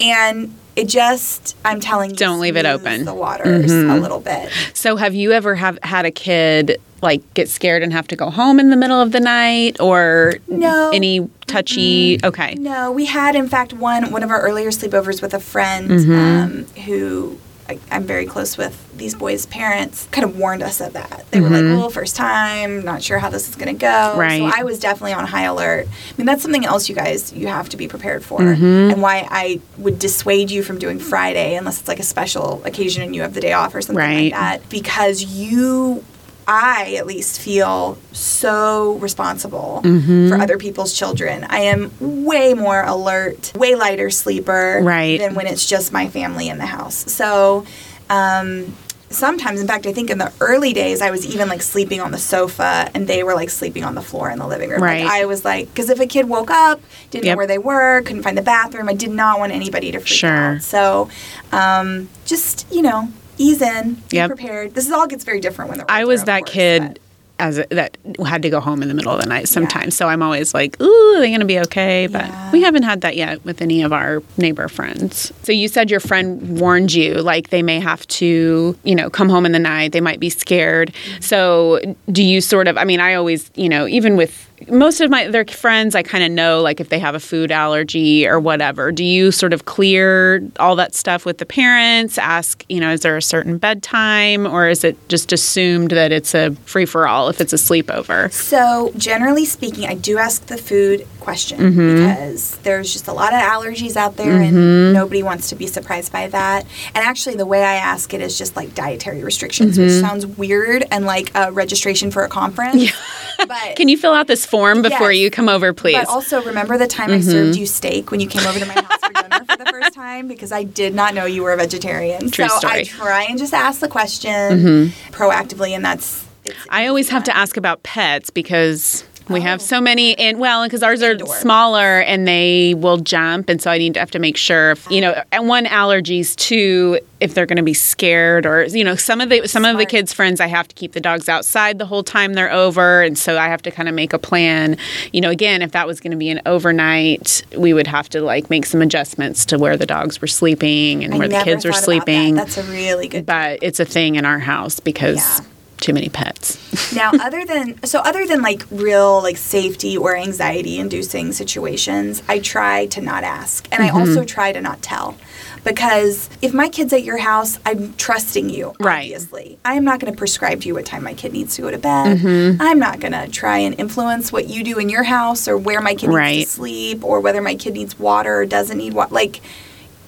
And 0.00 0.54
it 0.80 0.88
just, 0.88 1.56
I'm 1.64 1.80
telling 1.80 2.10
you, 2.10 2.16
Don't 2.16 2.40
leave 2.40 2.56
it 2.56 2.66
open. 2.66 3.04
The 3.04 3.14
waters 3.14 3.70
a 3.70 3.96
little 3.96 4.20
bit. 4.20 4.50
So, 4.74 4.96
have 4.96 5.14
you 5.14 5.32
ever 5.32 5.54
have 5.54 5.78
had 5.82 6.04
a 6.06 6.10
kid 6.10 6.80
like 7.02 7.22
get 7.34 7.48
scared 7.48 7.82
and 7.82 7.92
have 7.94 8.06
to 8.08 8.16
go 8.16 8.28
home 8.28 8.60
in 8.60 8.68
the 8.70 8.76
middle 8.76 9.00
of 9.00 9.10
the 9.12 9.20
night, 9.20 9.80
or 9.80 10.34
No. 10.48 10.90
any 10.92 11.28
touchy? 11.46 12.18
Okay, 12.22 12.54
No, 12.56 12.92
we 12.92 13.06
had 13.06 13.34
in 13.36 13.48
fact 13.48 13.72
one 13.72 14.10
one 14.10 14.22
of 14.22 14.30
our 14.30 14.40
earlier 14.42 14.70
sleepovers 14.70 15.22
with 15.22 15.32
a 15.34 15.40
friend 15.40 15.90
Mm-hmm. 15.90 16.12
um, 16.12 16.64
who 16.84 17.38
I, 17.70 17.78
I'm 17.90 18.04
very 18.04 18.26
close 18.26 18.56
with. 18.58 18.86
These 18.96 19.14
boys' 19.14 19.46
parents 19.46 20.06
kind 20.10 20.24
of 20.26 20.36
warned 20.38 20.62
us 20.62 20.80
of 20.80 20.92
that. 20.92 21.24
They 21.30 21.40
were 21.40 21.48
like, 21.48 21.64
"Well, 21.64 21.88
first 21.88 22.16
time, 22.16 22.84
not 22.84 23.02
sure 23.02 23.18
how 23.18 23.30
this 23.30 23.48
is 23.48 23.56
going 23.56 23.74
to 23.74 23.80
go." 23.80 23.86
Mm-hmm. 23.86 24.18
Right. 24.20 24.38
So 24.52 24.60
I 24.60 24.62
was 24.64 24.78
definitely 24.78 25.14
on 25.14 25.26
high 25.26 25.44
alert. 25.44 25.86
I 25.88 26.14
mean, 26.18 26.26
that's 26.26 26.42
something 26.42 26.66
else 26.66 26.88
you 26.88 26.94
guys 26.94 27.32
you 27.32 27.46
have 27.46 27.68
to 27.70 27.76
be 27.78 27.88
prepared 27.88 28.22
for, 28.24 28.40
Mm-hmm. 28.40 28.90
and 28.92 29.00
why 29.02 29.26
I 29.30 29.60
would 29.78 29.98
dissuade 29.98 30.50
you 30.50 30.62
from 30.62 30.78
doing 30.78 30.98
Friday 30.98 31.54
unless 31.56 31.78
it's 31.80 31.88
like 31.88 32.00
a 32.00 32.02
special 32.02 32.62
occasion 32.64 33.02
and 33.02 33.14
you 33.16 33.22
have 33.22 33.32
the 33.32 33.40
day 33.40 33.52
off 33.54 33.74
or 33.74 33.80
something 33.80 33.96
Right. 34.04 34.32
like 34.32 34.40
that, 34.60 34.68
because 34.68 35.22
you. 35.22 36.04
I 36.52 36.96
at 36.98 37.06
least 37.06 37.40
feel 37.40 37.96
so 38.12 38.94
responsible 38.94 39.82
Mm-hmm. 39.84 40.28
for 40.28 40.34
other 40.36 40.58
people's 40.58 40.92
children. 40.98 41.44
I 41.48 41.60
am 41.60 41.92
way 42.00 42.54
more 42.54 42.82
alert, 42.82 43.52
way 43.56 43.76
lighter 43.76 44.10
sleeper 44.10 44.80
Right. 44.82 45.18
than 45.20 45.34
when 45.36 45.46
it's 45.46 45.64
just 45.64 45.92
my 45.92 46.08
family 46.08 46.48
in 46.48 46.58
the 46.58 46.66
house. 46.66 46.96
So, 47.12 47.64
um, 48.10 48.74
sometimes, 49.10 49.60
in 49.60 49.66
fact, 49.66 49.86
I 49.86 49.92
think 49.92 50.10
in 50.10 50.18
the 50.18 50.32
early 50.40 50.72
days, 50.72 51.00
I 51.02 51.10
was 51.10 51.24
even 51.26 51.48
like 51.48 51.62
sleeping 51.62 52.00
on 52.00 52.10
the 52.10 52.18
sofa 52.18 52.90
and 52.94 53.06
they 53.06 53.22
were 53.22 53.34
like 53.34 53.50
sleeping 53.50 53.84
on 53.84 53.94
the 53.94 54.02
floor 54.02 54.28
in 54.30 54.38
the 54.40 54.46
living 54.46 54.70
room. 54.70 54.82
Right. 54.82 55.04
Like, 55.04 55.12
I 55.12 55.26
was 55.26 55.44
like, 55.44 55.68
because 55.68 55.88
if 55.90 56.00
a 56.00 56.06
kid 56.06 56.28
woke 56.28 56.50
up, 56.50 56.80
didn't 57.10 57.26
Yep. 57.26 57.32
know 57.32 57.36
where 57.36 57.46
they 57.46 57.58
were, 57.58 58.02
couldn't 58.02 58.22
find 58.24 58.36
the 58.36 58.42
bathroom, 58.42 58.88
I 58.88 58.94
did 58.94 59.10
not 59.10 59.38
want 59.38 59.52
anybody 59.52 59.92
to 59.92 59.98
freak 59.98 60.08
Sure. 60.08 60.30
out. 60.56 60.62
So 60.62 61.08
um, 61.52 62.08
just, 62.24 62.66
you 62.72 62.82
know, 62.82 63.08
ease 63.40 63.62
in, 63.62 63.94
be 64.10 64.16
Yep. 64.16 64.28
prepared. 64.28 64.74
This 64.74 64.86
is 64.86 64.92
all 64.92 65.06
gets 65.06 65.24
very 65.24 65.40
different 65.40 65.70
when 65.70 65.78
the 65.80 65.90
I 65.90 66.04
was 66.04 66.24
that 66.24 66.40
course, 66.40 66.50
kid 66.52 66.82
but- 66.82 66.98
as 67.38 67.56
a, 67.58 67.66
that 67.70 67.96
had 68.26 68.42
to 68.42 68.50
go 68.50 68.60
home 68.60 68.82
in 68.82 68.88
the 68.88 68.94
middle 68.94 69.12
of 69.12 69.18
the 69.18 69.26
night 69.26 69.48
sometimes. 69.48 69.96
So 69.96 70.06
I'm 70.08 70.22
always 70.22 70.52
like, 70.52 70.78
"Ooh, 70.78 71.14
are 71.16 71.20
they 71.20 71.28
going 71.28 71.40
to 71.40 71.46
be 71.46 71.58
okay?" 71.60 72.06
But 72.06 72.26
Yeah. 72.26 72.52
we 72.52 72.62
haven't 72.62 72.82
had 72.82 73.00
that 73.00 73.16
yet 73.16 73.42
with 73.46 73.62
any 73.62 73.80
of 73.80 73.94
our 73.94 74.22
neighbor 74.36 74.68
friends. 74.68 75.32
So 75.42 75.50
you 75.50 75.66
said 75.66 75.90
your 75.90 76.00
friend 76.00 76.60
warned 76.60 76.92
you 76.92 77.14
like 77.14 77.48
they 77.48 77.62
may 77.62 77.80
have 77.80 78.06
to, 78.08 78.76
you 78.84 78.94
know, 78.94 79.08
come 79.08 79.30
home 79.30 79.46
in 79.46 79.52
the 79.52 79.58
night, 79.58 79.92
they 79.92 80.02
might 80.02 80.20
be 80.20 80.28
scared. 80.28 80.92
Mm-hmm. 80.92 81.22
So 81.22 81.80
do 82.12 82.22
you 82.22 82.42
sort 82.42 82.68
of 82.68 82.76
I 82.76 82.84
mean, 82.84 83.00
I 83.00 83.14
always, 83.14 83.50
you 83.54 83.70
know, 83.70 83.86
even 83.88 84.16
with 84.18 84.46
most 84.68 85.00
of 85.00 85.10
my 85.10 85.28
their 85.28 85.44
friends 85.44 85.94
I 85.94 86.02
kind 86.02 86.24
of 86.24 86.30
know 86.30 86.60
like 86.60 86.80
if 86.80 86.88
they 86.88 86.98
have 86.98 87.14
a 87.14 87.20
food 87.20 87.50
allergy 87.50 88.26
or 88.26 88.38
whatever. 88.38 88.92
Do 88.92 89.04
you 89.04 89.32
sort 89.32 89.52
of 89.52 89.64
clear 89.64 90.42
all 90.58 90.76
that 90.76 90.94
stuff 90.94 91.24
with 91.24 91.38
the 91.38 91.46
parents? 91.46 92.18
Ask, 92.18 92.64
you 92.68 92.80
know, 92.80 92.92
is 92.92 93.00
there 93.00 93.16
a 93.16 93.22
certain 93.22 93.58
bedtime 93.58 94.46
or 94.46 94.68
is 94.68 94.84
it 94.84 94.96
just 95.08 95.32
assumed 95.32 95.90
that 95.92 96.12
it's 96.12 96.34
a 96.34 96.52
free 96.66 96.86
for 96.86 97.06
all 97.06 97.28
if 97.28 97.40
it's 97.40 97.52
a 97.52 97.56
sleepover? 97.56 98.32
So, 98.32 98.92
generally 98.96 99.44
speaking, 99.44 99.86
I 99.86 99.94
do 99.94 100.18
ask 100.18 100.46
the 100.46 100.58
food 100.58 101.06
question 101.20 101.58
Mm-hmm. 101.58 101.96
because 101.96 102.56
there's 102.58 102.92
just 102.92 103.06
a 103.08 103.12
lot 103.12 103.32
of 103.32 103.40
allergies 103.40 103.96
out 103.96 104.16
there 104.16 104.40
and 104.40 104.92
nobody 104.92 105.22
wants 105.22 105.48
to 105.50 105.54
be 105.54 105.66
surprised 105.66 106.12
by 106.12 106.26
that. 106.28 106.64
And 106.94 106.98
actually, 107.04 107.36
the 107.36 107.46
way 107.46 107.62
I 107.64 107.74
ask 107.74 108.12
it 108.14 108.20
is 108.20 108.36
just 108.38 108.56
like 108.56 108.74
dietary 108.74 109.22
restrictions, 109.22 109.78
which 109.78 109.88
Mm-hmm. 109.90 110.00
sounds 110.06 110.26
weird 110.26 110.84
and 110.90 111.04
like 111.06 111.30
a 111.34 111.52
registration 111.52 112.10
for 112.10 112.22
a 112.24 112.28
conference. 112.28 112.90
But 113.38 113.76
Can 113.76 113.88
you 113.88 113.96
fill 113.98 114.12
out 114.12 114.26
this 114.26 114.44
form 114.46 114.82
before 114.82 115.12
Yes. 115.12 115.20
you 115.22 115.30
come 115.30 115.48
over, 115.48 115.72
please? 115.72 115.96
But 115.96 116.08
also, 116.08 116.42
remember 116.42 116.76
the 116.78 116.86
time 116.86 117.10
I 117.10 117.18
Mm-hmm. 117.18 117.30
served 117.30 117.56
you 117.56 117.66
steak 117.66 118.10
when 118.10 118.20
you 118.20 118.26
came 118.26 118.46
over 118.46 118.58
to 118.58 118.66
my 118.66 118.74
house 118.74 119.00
for 119.04 119.12
dinner 119.12 119.44
for 119.44 119.56
the 119.56 119.66
first 119.66 119.92
time? 119.94 120.28
Because 120.28 120.52
I 120.52 120.62
did 120.64 120.94
not 120.94 121.14
know 121.14 121.24
you 121.26 121.42
were 121.42 121.52
a 121.52 121.56
vegetarian. 121.56 122.30
True 122.30 122.48
so 122.48 122.58
story. 122.58 122.80
I 122.80 122.84
try 122.84 123.22
and 123.24 123.38
just 123.38 123.52
ask 123.54 123.80
the 123.80 123.88
question 123.88 124.92
proactively, 125.10 125.70
and 125.70 125.84
that's. 125.84 126.26
It's 126.44 126.56
I 126.70 126.86
always 126.86 127.10
have 127.10 127.24
to 127.24 127.36
ask 127.36 127.56
about 127.58 127.82
pets 127.82 128.30
because 128.30 129.04
we 129.30 129.40
have 129.40 129.60
Oh. 129.60 129.64
so 129.64 129.80
many, 129.80 130.18
and 130.18 130.38
well, 130.38 130.64
because 130.64 130.82
ours 130.82 131.02
are 131.02 131.12
Indoor. 131.12 131.34
smaller 131.36 132.00
and 132.00 132.26
they 132.28 132.74
will 132.76 132.98
jump, 132.98 133.48
and 133.48 133.60
so 133.62 133.70
I 133.70 133.78
need 133.78 133.94
to 133.94 134.00
have 134.00 134.10
to 134.12 134.18
make 134.18 134.36
sure, 134.36 134.72
if, 134.72 134.90
you 134.90 135.00
know, 135.00 135.22
and 135.32 135.48
one 135.48 135.64
allergies 135.66 136.34
two 136.36 136.98
if 137.20 137.34
they're 137.34 137.44
going 137.44 137.58
to 137.58 137.62
be 137.62 137.74
scared 137.74 138.46
or 138.46 138.64
you 138.64 138.82
know 138.82 138.94
some 138.96 139.20
of 139.20 139.28
the 139.28 139.46
some 139.46 139.64
of 139.66 139.76
the 139.76 139.84
kids' 139.84 140.10
friends 140.12 140.40
I 140.40 140.46
have 140.46 140.66
to 140.68 140.74
keep 140.74 140.92
the 140.92 141.00
dogs 141.00 141.28
outside 141.28 141.78
the 141.78 141.84
whole 141.84 142.02
time 142.02 142.32
they're 142.34 142.50
over, 142.52 143.02
and 143.02 143.16
so 143.18 143.38
I 143.38 143.48
have 143.48 143.60
to 143.62 143.70
kind 143.70 143.88
of 143.88 143.94
make 143.94 144.12
a 144.12 144.18
plan. 144.18 144.76
You 145.12 145.20
know, 145.20 145.30
again, 145.30 145.60
if 145.62 145.72
that 145.72 145.86
was 145.86 146.00
going 146.00 146.12
to 146.12 146.16
be 146.16 146.30
an 146.30 146.40
overnight, 146.46 147.42
we 147.56 147.72
would 147.74 147.86
have 147.86 148.08
to 148.10 148.22
like 148.22 148.48
make 148.50 148.64
some 148.66 148.80
adjustments 148.82 149.44
to 149.46 149.58
where 149.58 149.76
the 149.76 149.86
dogs 149.86 150.20
were 150.20 150.26
sleeping 150.28 151.04
and 151.04 151.14
I 151.14 151.18
where 151.18 151.28
the 151.28 151.40
kids 151.44 151.64
were 151.64 151.72
sleeping. 151.72 152.36
That. 152.36 152.46
That's 152.46 152.58
a 152.58 152.72
really 152.72 153.08
good. 153.08 153.26
but 153.26 153.58
it's 153.62 153.80
a 153.80 153.84
thing 153.84 154.14
in 154.16 154.24
our 154.24 154.38
house 154.38 154.80
because 154.80 155.16
Yeah. 155.18 155.44
Too 155.80 155.92
many 155.92 156.08
pets. 156.08 156.92
now 156.94 157.10
other 157.20 157.44
than 157.44 157.82
so 157.84 157.98
other 158.00 158.26
than 158.26 158.42
like 158.42 158.64
real 158.70 159.20
like 159.22 159.36
safety 159.36 159.96
or 159.96 160.16
anxiety 160.16 160.78
inducing 160.78 161.32
situations 161.32 162.22
i 162.28 162.38
try 162.38 162.86
to 162.86 163.00
not 163.00 163.24
ask 163.24 163.66
and 163.72 163.82
Mm-hmm. 163.82 163.96
i 163.96 164.00
also 164.00 164.24
try 164.24 164.52
to 164.52 164.60
not 164.60 164.82
tell 164.82 165.16
because 165.64 166.30
if 166.42 166.52
my 166.54 166.68
kid's 166.68 166.92
at 166.92 167.02
your 167.04 167.18
house 167.18 167.58
i'm 167.66 167.94
trusting 167.94 168.48
you 168.50 168.74
Right. 168.80 169.12
obviously 169.12 169.58
i'm 169.64 169.84
not 169.84 170.00
going 170.00 170.12
to 170.12 170.16
prescribe 170.18 170.60
to 170.62 170.68
you 170.68 170.74
what 170.74 170.86
time 170.86 171.02
my 171.04 171.14
kid 171.14 171.32
needs 171.32 171.56
to 171.56 171.62
go 171.62 171.70
to 171.70 171.78
bed 171.78 172.18
Mm-hmm. 172.18 172.60
i'm 172.62 172.78
not 172.78 173.00
going 173.00 173.12
to 173.12 173.28
try 173.28 173.58
and 173.58 173.78
influence 173.78 174.32
what 174.32 174.48
you 174.48 174.64
do 174.64 174.78
in 174.78 174.88
your 174.88 175.02
house 175.04 175.48
or 175.48 175.56
where 175.58 175.80
my 175.80 175.94
kid 175.94 176.10
Right. 176.10 176.36
needs 176.38 176.50
to 176.50 176.56
sleep 176.56 177.04
or 177.04 177.20
whether 177.20 177.40
my 177.42 177.54
kid 177.54 177.74
needs 177.74 177.98
water 177.98 178.36
or 178.40 178.46
doesn't 178.46 178.78
need 178.78 178.92
water 178.94 179.12
like 179.14 179.40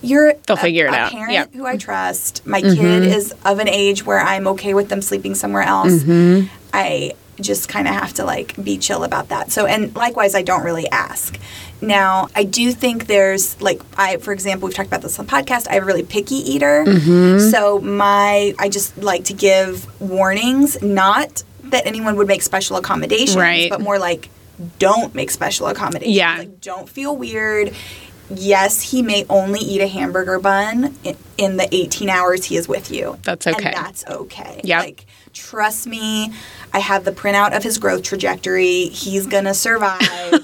you're 0.03 0.35
They'll 0.47 0.57
a- 0.57 0.61
figure 0.61 0.87
it 0.87 0.93
a 0.93 0.97
out. 0.97 1.12
parent 1.12 1.33
Yep. 1.33 1.49
Mm-hmm. 1.49 1.59
who 1.59 1.67
I 1.67 1.77
trust. 1.77 2.47
My 2.47 2.61
kid 2.61 3.05
is 3.05 3.33
of 3.45 3.59
an 3.59 3.69
age 3.69 4.05
where 4.05 4.21
I'm 4.21 4.47
okay 4.49 4.75
with 4.75 4.88
them 4.88 5.01
sleeping 5.03 5.35
somewhere 5.35 5.62
else. 5.62 5.93
Mm-hmm. 5.93 6.49
I 6.75 7.12
just 7.41 7.69
kind 7.69 7.88
of 7.88 7.95
have 7.95 8.12
to 8.15 8.25
like 8.25 8.62
be 8.62 8.77
chill 8.79 9.05
about 9.05 9.31
that. 9.31 9.51
So, 9.51 9.67
and 9.67 9.95
likewise, 9.97 10.35
I 10.35 10.43
don't 10.43 10.62
really 10.65 10.88
ask. 10.91 11.38
Now, 11.81 12.29
I 12.37 12.45
do 12.45 12.71
think 12.73 13.07
there's 13.07 13.61
like 13.61 13.81
I, 13.97 14.19
for 14.19 14.33
example, 14.33 14.67
we've 14.69 14.75
talked 14.77 14.87
about 14.88 15.03
this 15.03 15.19
on 15.19 15.27
the 15.27 15.33
podcast. 15.33 15.67
I 15.69 15.75
have 15.75 15.83
a 15.83 15.87
really 15.87 16.05
picky 16.05 16.37
eater, 16.37 16.85
Mm-hmm. 16.87 17.51
so 17.51 17.81
my 17.81 18.55
I 18.59 18.69
just 18.69 18.97
like 18.99 19.25
to 19.25 19.33
give 19.35 19.87
warnings, 20.01 20.81
not 20.83 21.43
that 21.65 21.87
anyone 21.87 22.17
would 22.17 22.29
make 22.29 22.43
special 22.43 22.77
accommodations, 22.77 23.37
Right. 23.37 23.71
but 23.71 23.81
more 23.81 23.99
like 23.99 24.29
don't 24.79 25.12
make 25.15 25.31
special 25.31 25.67
accommodations. 25.67 26.15
Yeah. 26.15 26.37
Like, 26.38 26.61
don't 26.61 26.88
feel 26.88 27.17
weird. 27.17 27.75
Yes, 28.31 28.81
he 28.81 29.03
may 29.03 29.27
only 29.29 29.61
eat 29.61 29.81
a 29.81 29.87
hamburger 29.87 30.39
bun 30.39 30.97
in, 31.37 31.57
the 31.57 31.69
18 31.73 32.09
hours 32.09 32.45
he 32.45 32.57
is 32.57 32.67
with 32.69 32.91
you. 32.91 33.19
That's 33.25 33.47
okay. 33.47 33.67
And 33.67 33.77
that's 33.77 34.07
okay. 34.07 34.61
Yep. 34.65 34.81
Like, 34.81 35.07
trust 35.33 35.87
me, 35.87 36.33
I 36.73 36.79
have 36.79 37.05
the 37.05 37.13
printout 37.13 37.55
of 37.57 37.63
his 37.63 37.79
growth 37.79 38.03
trajectory. 38.03 38.87
He's 38.87 39.27
going 39.27 39.45
to 39.45 39.55
survive 39.55 40.01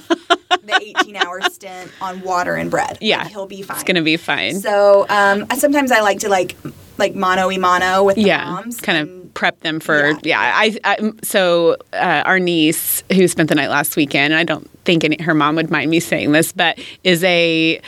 the 0.48 0.94
18 1.00 1.16
hour 1.16 1.40
stint 1.42 1.90
on 2.00 2.20
water 2.22 2.54
and 2.56 2.70
bread. 2.70 2.98
Yeah, 3.00 3.22
Like, 3.22 3.28
he'll 3.28 3.46
be 3.46 3.62
fine. 3.62 3.76
It's 3.76 3.84
gonna 3.84 4.02
be 4.02 4.16
fine. 4.16 4.60
So, 4.60 5.06
um, 5.08 5.46
sometimes 5.56 5.90
I 5.92 6.00
like 6.00 6.18
to 6.20 6.28
like, 6.28 6.56
like 6.98 7.14
mono 7.14 7.50
e 7.50 7.58
mono 7.58 8.04
with 8.04 8.16
the 8.16 8.22
yeah, 8.22 8.44
moms. 8.50 8.80
kind 8.80 8.98
of 9.08 9.27
prep 9.34 9.60
them 9.60 9.80
for 9.80 10.08
Yeah. 10.10 10.18
yeah. 10.24 10.52
I, 10.54 10.78
I 10.84 11.12
so 11.22 11.76
uh, 11.92 12.22
our 12.24 12.38
niece 12.38 13.02
who 13.12 13.26
spent 13.28 13.48
the 13.48 13.54
night 13.54 13.70
last 13.70 13.96
weekend. 13.96 14.34
I 14.34 14.44
don't 14.44 14.68
think 14.84 15.04
any, 15.04 15.22
her 15.22 15.34
mom 15.34 15.56
would 15.56 15.70
mind 15.70 15.90
me 15.90 16.00
saying 16.00 16.32
this, 16.32 16.52
but 16.52 16.78
is 17.04 17.22
a 17.24 17.80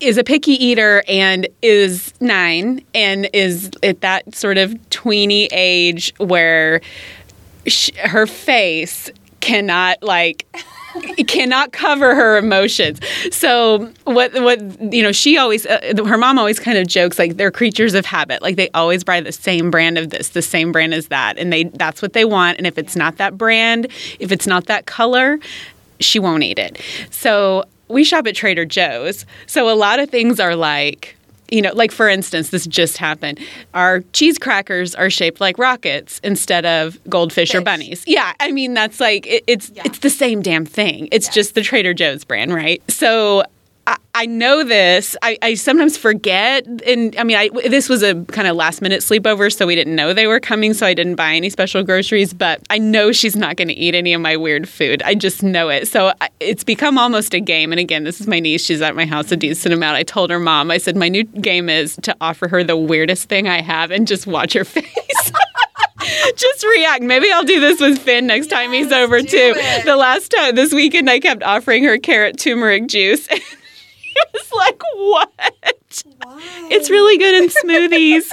is 0.00 0.18
a 0.18 0.24
picky 0.24 0.52
eater 0.52 1.02
and 1.08 1.48
is 1.62 2.12
nine 2.20 2.82
and 2.94 3.28
is 3.32 3.70
at 3.82 4.00
that 4.02 4.34
sort 4.34 4.58
of 4.58 4.74
tweeny 4.90 5.46
age 5.46 6.12
where 6.18 6.80
sh- 7.66 7.90
her 7.96 8.26
face 8.26 9.10
cannot 9.40 10.02
like 10.02 10.46
cannot 11.26 11.72
cover 11.72 12.14
her 12.14 12.36
emotions. 12.36 13.00
So 13.30 13.92
what 14.04 14.32
what 14.34 14.60
you 14.92 15.02
know 15.02 15.12
she 15.12 15.36
always 15.38 15.66
uh, 15.66 15.94
her 16.06 16.18
mom 16.18 16.38
always 16.38 16.58
kind 16.58 16.78
of 16.78 16.86
jokes 16.86 17.18
like 17.18 17.36
they're 17.36 17.50
creatures 17.50 17.94
of 17.94 18.06
habit. 18.06 18.42
Like 18.42 18.56
they 18.56 18.68
always 18.70 19.04
buy 19.04 19.20
the 19.20 19.32
same 19.32 19.70
brand 19.70 19.98
of 19.98 20.10
this, 20.10 20.30
the 20.30 20.42
same 20.42 20.72
brand 20.72 20.94
as 20.94 21.08
that, 21.08 21.38
and 21.38 21.52
they 21.52 21.64
that's 21.64 22.02
what 22.02 22.12
they 22.12 22.24
want. 22.24 22.58
And 22.58 22.66
if 22.66 22.78
it's 22.78 22.96
not 22.96 23.16
that 23.16 23.38
brand, 23.38 23.86
if 24.18 24.32
it's 24.32 24.46
not 24.46 24.66
that 24.66 24.86
color, 24.86 25.38
she 26.00 26.18
won't 26.18 26.42
eat 26.42 26.58
it. 26.58 26.80
So 27.10 27.64
we 27.88 28.04
shop 28.04 28.26
at 28.26 28.34
Trader 28.34 28.64
Joe's. 28.64 29.26
So 29.46 29.68
a 29.68 29.76
lot 29.76 29.98
of 29.98 30.10
things 30.10 30.40
are 30.40 30.56
like 30.56 31.16
you 31.52 31.62
know, 31.62 31.72
like 31.74 31.92
for 31.92 32.08
instance, 32.08 32.50
this 32.50 32.66
just 32.66 32.96
happened. 32.98 33.38
Our 33.74 34.00
cheese 34.12 34.38
crackers 34.38 34.94
are 34.94 35.10
shaped 35.10 35.40
like 35.40 35.58
rockets 35.58 36.20
instead 36.24 36.64
of 36.66 36.98
goldfish 37.08 37.54
or 37.54 37.60
bunnies. 37.60 38.02
Yeah, 38.06 38.32
I 38.40 38.50
mean 38.52 38.74
that's 38.74 38.98
like 39.00 39.26
it, 39.26 39.44
it's 39.46 39.70
Yeah. 39.74 39.82
it's 39.84 39.98
the 39.98 40.10
same 40.10 40.42
damn 40.42 40.64
thing. 40.64 41.08
It's 41.12 41.28
just 41.28 41.54
the 41.54 41.62
Trader 41.62 41.94
Joe's 41.94 42.24
brand, 42.24 42.54
right? 42.54 42.82
So 42.90 43.44
I, 43.86 43.96
I 44.14 44.26
know 44.26 44.62
this. 44.62 45.16
I, 45.22 45.38
I 45.42 45.54
sometimes 45.54 45.96
forget, 45.96 46.66
and 46.86 47.16
I 47.16 47.24
mean, 47.24 47.36
I, 47.36 47.48
this 47.68 47.88
was 47.88 48.02
a 48.02 48.22
kind 48.26 48.46
of 48.46 48.54
last 48.54 48.80
minute 48.82 49.00
sleepover, 49.00 49.52
so 49.52 49.66
we 49.66 49.74
didn't 49.74 49.96
know 49.96 50.12
they 50.12 50.26
were 50.26 50.38
coming, 50.38 50.74
so 50.74 50.86
I 50.86 50.94
didn't 50.94 51.16
buy 51.16 51.34
any 51.34 51.50
special 51.50 51.82
groceries. 51.82 52.32
But 52.32 52.60
I 52.70 52.78
know 52.78 53.10
she's 53.12 53.34
not 53.34 53.56
going 53.56 53.68
to 53.68 53.74
eat 53.74 53.94
any 53.94 54.12
of 54.12 54.20
my 54.20 54.36
weird 54.36 54.68
food. 54.68 55.02
I 55.02 55.14
just 55.14 55.42
know 55.42 55.68
it. 55.68 55.88
So 55.88 56.12
I, 56.20 56.28
it's 56.40 56.62
become 56.62 56.98
almost 56.98 57.34
a 57.34 57.40
game. 57.40 57.72
And 57.72 57.80
again, 57.80 58.04
this 58.04 58.20
is 58.20 58.26
my 58.26 58.38
niece. 58.38 58.64
She's 58.64 58.82
at 58.82 58.94
my 58.94 59.06
house 59.06 59.32
a 59.32 59.36
decent 59.36 59.74
amount. 59.74 59.96
I 59.96 60.02
told 60.02 60.30
her 60.30 60.38
mom, 60.38 60.70
I 60.70 60.78
said, 60.78 60.96
my 60.96 61.08
new 61.08 61.24
game 61.24 61.68
is 61.68 61.96
to 62.02 62.16
offer 62.20 62.48
her 62.48 62.62
the 62.62 62.76
weirdest 62.76 63.28
thing 63.28 63.48
I 63.48 63.62
have 63.62 63.90
and 63.90 64.06
just 64.06 64.26
watch 64.26 64.52
her 64.52 64.64
face. 64.64 65.32
just 66.36 66.64
react. 66.64 67.02
Maybe 67.02 67.30
I'll 67.30 67.44
do 67.44 67.60
this 67.60 67.80
with 67.80 67.98
Finn 67.98 68.26
next 68.26 68.48
time 68.48 68.72
he's 68.72 68.92
over 68.92 69.20
too. 69.20 69.54
it. 69.56 69.84
The 69.84 69.96
last 69.96 70.30
time 70.30 70.54
this 70.54 70.72
weekend, 70.72 71.08
I 71.08 71.20
kept 71.20 71.42
offering 71.42 71.84
her 71.84 71.98
carrot 71.98 72.38
turmeric 72.38 72.88
juice. 72.88 73.28
was 74.32 74.52
like, 74.56 74.80
"What? 74.94 75.32
Why? 76.24 76.68
It's 76.70 76.90
really 76.90 77.18
good 77.18 77.34
in 77.42 77.48
smoothies." 77.50 78.30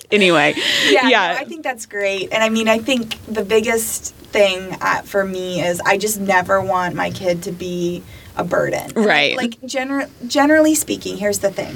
anyway, 0.10 0.54
yeah, 0.90 1.08
yeah, 1.08 1.32
no, 1.34 1.38
I 1.40 1.44
think 1.44 1.62
that's 1.62 1.86
great. 1.86 2.32
And 2.32 2.42
I 2.42 2.48
mean, 2.48 2.68
I 2.68 2.78
think 2.78 3.18
the 3.26 3.44
biggest 3.44 4.14
thing 4.14 4.76
uh, 4.80 5.02
for 5.02 5.24
me 5.24 5.60
is 5.60 5.80
I 5.80 5.98
just 5.98 6.20
never 6.20 6.60
want 6.60 6.94
my 6.94 7.10
kid 7.10 7.42
to 7.44 7.52
be 7.52 8.02
a 8.36 8.44
burden. 8.44 8.90
Right. 8.94 9.36
Like, 9.36 9.60
gener- 9.60 10.08
generally 10.26 10.74
speaking, 10.74 11.18
here's 11.18 11.40
the 11.40 11.50
thing. 11.50 11.74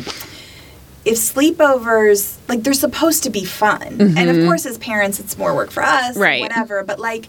If 1.05 1.19
sleepovers, 1.19 2.39
like, 2.49 2.63
they're 2.63 2.73
supposed 2.73 3.23
to 3.25 3.31
be 3.31 3.45
fun. 3.45 4.01
And 4.17 4.31
of 4.31 4.37
course, 4.47 4.67
as 4.67 4.79
parents, 4.79 5.21
it's 5.21 5.37
more 5.39 5.55
work 5.55 5.71
for 5.71 5.83
us, 5.83 6.13
Mm-hmm. 6.15 6.21
Right. 6.21 6.41
whatever. 6.41 6.83
But, 6.83 6.99
like, 6.99 7.29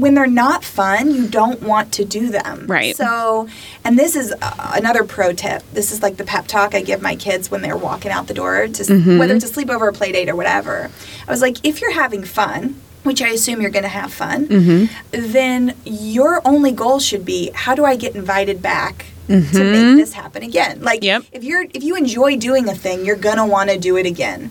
when 0.00 0.14
they're 0.14 0.26
not 0.26 0.62
fun, 0.64 1.10
you 1.10 1.26
don't 1.26 1.62
want 1.62 1.92
to 1.94 2.04
do 2.04 2.28
them. 2.28 2.66
Right. 2.66 2.94
So, 2.96 3.48
and 3.84 3.98
this 3.98 4.14
is 4.14 4.32
uh, 4.42 4.72
another 4.74 5.04
pro 5.04 5.32
tip. 5.32 5.62
This 5.72 5.90
is 5.92 6.02
like 6.02 6.16
the 6.18 6.24
pep 6.24 6.46
talk 6.46 6.74
I 6.74 6.82
give 6.82 7.00
my 7.02 7.16
kids 7.16 7.50
when 7.50 7.62
they're 7.62 7.76
walking 7.76 8.10
out 8.10 8.26
the 8.26 8.34
door, 8.34 8.68
to 8.68 8.82
Mm-hmm. 8.82 9.18
whether 9.18 9.34
it's 9.34 9.44
a 9.44 9.52
sleepover 9.52 9.80
or 9.82 9.92
play 9.92 10.12
date 10.12 10.28
or 10.28 10.36
whatever. 10.36 10.90
I 11.26 11.30
was 11.30 11.40
like, 11.40 11.64
if 11.64 11.80
you're 11.80 11.92
having 11.94 12.24
fun, 12.24 12.80
which 13.04 13.22
I 13.22 13.28
assume 13.28 13.60
you're 13.60 13.70
going 13.70 13.84
to 13.84 13.88
have 13.88 14.12
fun, 14.12 14.46
Mm-hmm. 14.48 15.32
then 15.32 15.74
your 15.84 16.40
only 16.46 16.72
goal 16.72 16.98
should 16.98 17.24
be 17.24 17.50
how 17.54 17.74
do 17.74 17.84
I 17.84 17.96
get 17.96 18.14
invited 18.14 18.60
back 18.60 19.06
to 19.28 19.32
Mm-hmm. 19.32 19.72
make 19.72 19.96
this 19.96 20.12
happen 20.12 20.42
again? 20.42 20.82
Like 20.82 21.02
Yep. 21.02 21.24
if 21.32 21.42
you're 21.42 21.64
if 21.74 21.82
you 21.82 21.96
enjoy 21.96 22.36
doing 22.36 22.68
a 22.68 22.74
thing, 22.74 23.04
you're 23.04 23.16
going 23.16 23.38
to 23.38 23.44
want 23.46 23.70
to 23.70 23.78
do 23.78 23.96
it 23.96 24.06
again. 24.06 24.50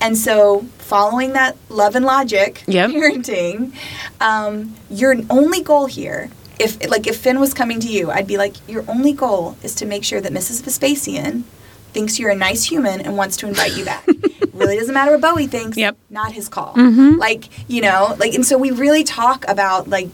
And 0.00 0.16
so, 0.16 0.62
following 0.78 1.34
that 1.34 1.56
love 1.68 1.94
and 1.94 2.04
logic 2.04 2.62
Yep. 2.66 2.90
parenting, 2.92 3.74
um, 4.20 4.74
your 4.90 5.14
only 5.28 5.62
goal 5.62 5.86
here, 5.86 6.30
if 6.58 6.88
like 6.88 7.06
if 7.06 7.16
Finn 7.18 7.40
was 7.40 7.54
coming 7.54 7.80
to 7.80 7.88
you, 7.88 8.10
I'd 8.10 8.26
be 8.26 8.36
like, 8.36 8.56
your 8.68 8.84
only 8.88 9.12
goal 9.12 9.56
is 9.62 9.74
to 9.76 9.86
make 9.86 10.04
sure 10.04 10.20
that 10.20 10.32
Mrs. 10.32 10.62
Vespasian 10.62 11.44
thinks 11.92 12.18
you're 12.18 12.30
a 12.30 12.36
nice 12.36 12.64
human 12.64 13.00
and 13.00 13.16
wants 13.16 13.36
to 13.38 13.48
invite 13.48 13.76
you 13.76 13.84
back. 13.84 14.06
really 14.52 14.76
doesn't 14.76 14.94
matter 14.94 15.12
what 15.12 15.20
Bowie 15.20 15.46
thinks. 15.46 15.76
Yep. 15.76 15.96
Not 16.10 16.32
his 16.32 16.48
call. 16.48 16.74
Mm-hmm. 16.74 17.18
Like 17.18 17.48
you 17.68 17.80
know, 17.80 18.14
like 18.18 18.34
and 18.34 18.46
so 18.46 18.58
we 18.58 18.70
really 18.70 19.04
talk 19.04 19.44
about 19.48 19.88
like 19.88 20.08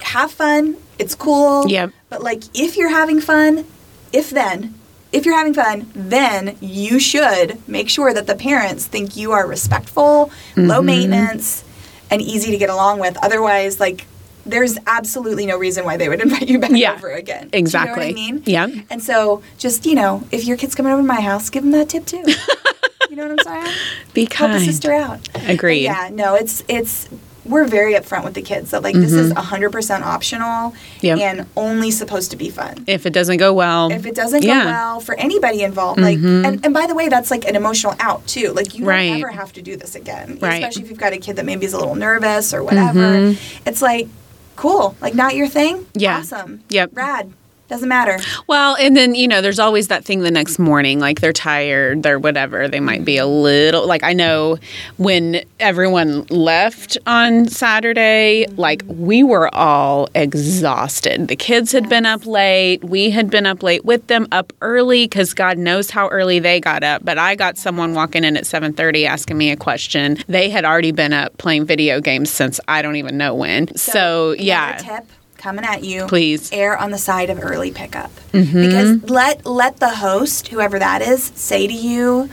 have 0.00 0.32
fun. 0.32 0.76
It's 0.98 1.14
cool. 1.14 1.68
Yep. 1.68 1.92
But 2.08 2.22
like 2.22 2.42
if 2.54 2.76
you're 2.76 2.90
having 2.90 3.20
fun, 3.20 3.66
if 4.12 4.30
then 4.30 4.74
if 5.12 5.24
you're 5.26 5.36
having 5.36 5.54
fun, 5.54 5.90
then 5.94 6.56
you 6.60 6.98
should 7.00 7.66
make 7.68 7.88
sure 7.88 8.12
that 8.14 8.26
the 8.26 8.34
parents 8.36 8.86
think 8.86 9.16
you 9.16 9.32
are 9.32 9.46
respectful, 9.46 10.30
low 10.56 10.76
Mm-hmm. 10.78 10.86
maintenance, 10.86 11.64
and 12.10 12.20
easy 12.22 12.50
to 12.50 12.56
get 12.58 12.70
along 12.70 12.98
with. 13.00 13.16
Otherwise, 13.22 13.80
like 13.80 14.06
there's 14.46 14.78
absolutely 14.86 15.44
no 15.46 15.58
reason 15.58 15.84
why 15.84 15.96
they 15.96 16.08
would 16.08 16.20
invite 16.26 16.48
you 16.48 16.58
back 16.58 16.70
Yeah, 16.72 16.94
over 16.94 17.10
again. 17.10 17.50
Exactly. 17.52 18.08
You 18.08 18.14
know 18.14 18.20
what 18.22 18.30
I 18.30 18.32
mean? 18.32 18.42
Yep. 18.76 18.86
And 18.90 19.02
so, 19.02 19.42
just 19.58 19.84
you 19.86 19.94
know, 19.94 20.22
if 20.32 20.44
your 20.44 20.56
kid's 20.56 20.74
coming 20.74 20.92
over 20.92 21.02
to 21.02 21.06
my 21.06 21.20
house, 21.20 21.50
give 21.50 21.62
them 21.62 21.72
that 21.72 21.88
tip 21.88 22.06
too. 22.06 22.24
you 23.10 23.16
know 23.16 23.28
what 23.28 23.46
I'm 23.46 23.64
saying? 23.64 23.76
Be 24.14 24.26
kind. 24.26 24.52
Help 24.52 24.62
a 24.62 24.64
sister 24.64 24.92
out. 24.92 25.28
Agreed. 25.46 25.86
But 25.86 25.92
yeah, 25.92 26.08
no, 26.12 26.34
it's 26.36 26.64
it's 26.68 27.08
we're 27.44 27.64
very 27.66 27.94
upfront 27.94 28.24
with 28.24 28.34
the 28.34 28.42
kids 28.42 28.70
that 28.70 28.82
like 28.82 28.94
this 28.94 29.12
is 29.12 29.32
100% 29.32 30.02
optional 30.02 30.70
Mm-hmm. 30.70 31.06
Yep. 31.06 31.18
and 31.18 31.46
only 31.56 31.90
supposed 31.90 32.30
to 32.32 32.36
be 32.36 32.50
fun. 32.50 32.84
If 32.86 33.06
it 33.06 33.12
doesn't 33.12 33.38
go 33.38 33.52
well, 33.54 33.90
If 33.90 34.04
it 34.06 34.14
doesn't 34.14 34.42
yeah. 34.42 34.54
Mm-hmm. 34.54 34.64
go 34.64 34.70
well 34.70 35.00
for 35.00 35.14
anybody 35.18 35.62
involved, 35.62 36.00
like, 36.00 36.18
and, 36.18 36.64
and 36.64 36.74
by 36.74 36.86
the 36.86 36.94
way, 36.94 37.08
that's 37.08 37.30
like 37.30 37.46
an 37.46 37.56
emotional 37.56 37.94
out 38.00 38.26
too. 38.26 38.52
Like, 38.52 38.74
you 38.74 38.84
Right. 38.84 39.20
don't 39.20 39.32
have 39.34 39.52
to 39.54 39.62
do 39.62 39.76
this 39.76 39.94
again, 39.94 40.38
Right. 40.40 40.54
especially 40.62 40.82
if 40.84 40.90
you've 40.90 40.98
got 40.98 41.12
a 41.12 41.18
kid 41.18 41.36
that 41.36 41.44
maybe 41.46 41.64
is 41.66 41.72
a 41.72 41.78
little 41.78 41.94
nervous 41.94 42.52
or 42.52 42.62
whatever. 42.62 43.34
It's 43.66 43.80
like, 43.82 44.08
cool, 44.56 44.94
like, 45.00 45.14
not 45.14 45.34
your 45.34 45.48
thing? 45.48 45.78
Mm-hmm. 45.78 45.98
Yeah. 46.00 46.18
Awesome. 46.18 46.62
Yep. 46.68 46.90
Rad. 46.92 47.32
Doesn't 47.70 47.88
matter. 47.88 48.18
Well, 48.48 48.74
and 48.80 48.96
then, 48.96 49.14
you 49.14 49.28
know, 49.28 49.40
there's 49.40 49.60
always 49.60 49.86
that 49.88 50.04
thing 50.04 50.22
the 50.22 50.30
next 50.32 50.58
morning, 50.58 50.98
like 50.98 51.20
they're 51.20 51.32
tired, 51.32 52.02
they're 52.02 52.18
whatever. 52.18 52.66
They 52.66 52.80
might 52.80 53.04
be 53.04 53.16
a 53.16 53.28
little, 53.28 53.86
like, 53.86 54.02
I 54.02 54.12
know 54.12 54.58
when 54.96 55.44
everyone 55.60 56.26
left 56.30 56.98
on 57.06 57.46
Saturday, 57.46 58.46
like, 58.56 58.82
we 58.88 59.22
were 59.22 59.54
all 59.54 60.08
exhausted. 60.16 61.28
The 61.28 61.36
kids 61.36 61.70
had 61.70 61.88
been 61.88 62.06
up 62.06 62.26
late. 62.26 62.82
We 62.82 63.10
had 63.10 63.30
been 63.30 63.46
up 63.46 63.62
late 63.62 63.84
with 63.84 64.08
them, 64.08 64.26
up 64.32 64.52
early, 64.62 65.04
because 65.04 65.32
God 65.32 65.56
knows 65.56 65.90
how 65.90 66.08
early 66.08 66.40
they 66.40 66.58
got 66.58 66.82
up. 66.82 67.04
But 67.04 67.18
I 67.18 67.36
got 67.36 67.56
someone 67.56 67.94
walking 67.94 68.24
in 68.24 68.36
at 68.36 68.42
7.30 68.42 69.06
asking 69.06 69.38
me 69.38 69.52
a 69.52 69.56
question. 69.56 70.18
They 70.26 70.50
had 70.50 70.64
already 70.64 70.90
been 70.90 71.12
up 71.12 71.38
playing 71.38 71.66
video 71.66 72.00
games 72.00 72.30
since 72.30 72.58
I 72.66 72.82
don't 72.82 72.96
even 72.96 73.16
know 73.16 73.32
when. 73.32 73.76
So, 73.76 74.32
another 74.32 74.42
yeah. 74.42 74.76
tip 74.78 75.06
coming 75.40 75.64
at 75.64 75.82
you. 75.84 76.06
Please. 76.06 76.50
err 76.52 76.76
on 76.76 76.90
the 76.90 76.98
side 76.98 77.30
of 77.30 77.38
early 77.42 77.70
pickup 77.72 78.10
Mm-hmm. 78.32 78.60
because 78.62 79.10
let 79.10 79.44
let 79.44 79.78
the 79.78 79.90
host, 79.96 80.48
whoever 80.48 80.78
that 80.78 81.02
is, 81.02 81.24
say 81.34 81.66
to 81.66 81.72
you. 81.72 82.28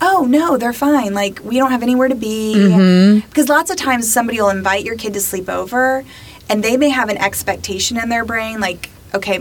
Oh 0.00 0.26
no, 0.28 0.56
they're 0.56 0.72
fine. 0.72 1.14
Like 1.14 1.40
we 1.44 1.56
don't 1.58 1.70
have 1.72 1.82
anywhere 1.82 2.08
to 2.08 2.14
be. 2.14 2.54
Mm-hmm. 2.56 3.26
Because 3.28 3.48
lots 3.48 3.70
of 3.70 3.76
times 3.76 4.12
somebody 4.12 4.40
will 4.40 4.50
invite 4.50 4.84
your 4.84 4.96
kid 4.96 5.14
to 5.14 5.20
sleep 5.20 5.48
over, 5.48 6.04
and 6.48 6.62
they 6.62 6.76
may 6.76 6.90
have 6.90 7.08
an 7.08 7.18
expectation 7.18 7.96
in 7.96 8.08
their 8.08 8.24
brain, 8.24 8.60
like 8.60 8.90
okay, 9.14 9.38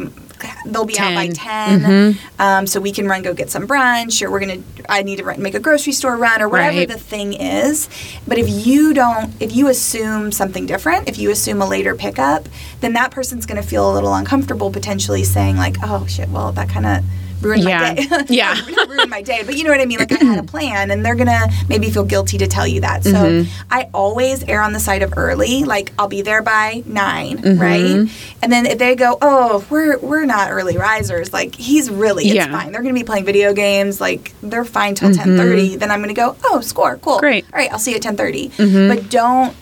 they'll 0.66 0.86
be 0.86 0.98
out 1.00 1.14
by 1.16 1.28
10. 1.28 1.36
10 1.36 1.82
Mm-hmm. 1.82 2.42
um, 2.42 2.68
so 2.68 2.80
we 2.80 2.92
can 2.92 3.08
run 3.08 3.22
go 3.22 3.34
get 3.34 3.50
some 3.50 3.68
brunch, 3.68 4.22
or 4.22 4.30
we're 4.32 4.40
gonna 4.40 4.62
I 4.90 5.04
need 5.04 5.18
to 5.18 5.24
run, 5.24 5.42
make 5.42 5.54
a 5.56 5.60
grocery 5.60 5.94
store 5.94 6.18
run, 6.18 6.42
or 6.42 6.50
whatever 6.50 6.78
Right. 6.78 6.88
the 6.88 6.98
thing 6.98 7.34
is. 7.34 7.88
But 8.28 8.38
if 8.38 8.48
you 8.50 8.94
don't, 8.94 9.34
if 9.40 9.56
you 9.56 9.68
assume 9.68 10.32
something 10.32 10.66
different, 10.66 11.08
if 11.10 11.18
you 11.18 11.32
assume 11.32 11.62
a 11.62 11.68
later 11.68 11.96
pickup, 11.96 12.48
then 12.82 12.94
that 12.94 13.12
person's 13.12 13.46
going 13.46 13.62
to 13.62 13.68
feel 13.68 13.90
a 13.90 13.94
little 13.94 14.14
uncomfortable 14.14 14.72
potentially 14.72 15.24
saying 15.24 15.58
like, 15.58 15.76
"Oh 15.84 16.06
shit, 16.08 16.30
well 16.30 16.52
that 16.54 16.70
kind 16.70 16.86
of 16.86 17.04
ruined 17.42 17.64
Yeah. 17.64 17.80
my 17.80 17.94
day." 17.96 18.08
Yeah. 18.30 18.54
Not 18.70 18.90
ruined 18.90 19.10
my 19.10 19.22
day, 19.22 19.44
but 19.46 19.56
you 19.58 19.64
know 19.64 19.72
what 19.72 19.80
I 19.82 19.86
mean. 19.86 20.00
Like 20.00 20.12
I 20.12 20.24
had 20.24 20.40
a 20.40 20.44
plan, 20.44 20.92
and 20.92 21.06
they're 21.06 21.16
gonna 21.16 21.48
maybe 21.70 21.90
feel 21.90 22.04
guilty 22.06 22.38
to 22.40 22.48
tell 22.48 22.68
you 22.68 22.82
that. 22.82 23.04
So 23.04 23.12
Mm-hmm. 23.12 23.50
I 23.70 23.90
always 23.94 24.44
err 24.44 24.62
on 24.62 24.74
the 24.74 24.80
side 24.80 25.02
of 25.04 25.14
early. 25.18 25.64
Like 25.64 25.92
I'll 26.00 26.08
be 26.08 26.22
there 26.22 26.42
by 26.42 26.84
9 26.86 27.38
Mm-hmm. 27.38 27.62
right? 27.62 28.10
And 28.42 28.52
then 28.52 28.66
if 28.66 28.78
they 28.78 28.96
go, 28.96 29.18
"Oh, 29.22 29.64
we're 29.70 29.98
we're 30.00 30.26
not 30.26 30.52
early 30.52 30.78
risers," 30.78 31.32
like 31.34 31.56
he's 31.56 31.90
really, 31.90 32.26
it's 32.26 32.34
Yeah. 32.36 32.46
Mm-hmm. 32.46 32.54
fine. 32.56 32.72
They're 32.72 32.82
gonna 32.82 32.94
be 32.94 33.04
playing 33.04 33.26
video 33.26 33.54
games. 33.54 34.00
Like 34.02 34.34
they're 34.42 34.66
fine 34.66 34.96
till 34.96 35.14
ten 35.14 35.38
thirty. 35.38 35.76
Then 35.76 35.92
I'm 35.92 36.02
gonna 36.02 36.14
go, 36.14 36.36
"Oh, 36.46 36.62
score, 36.62 36.98
cool, 36.98 37.20
Great. 37.20 37.46
All 37.54 37.60
right, 37.60 37.72
I'll 37.72 37.80
see 37.80 37.92
you 37.92 37.98
at 37.98 38.04
10:30." 38.04 38.52
Mm-hmm. 38.52 38.88
But 38.90 39.10
don't 39.10 39.56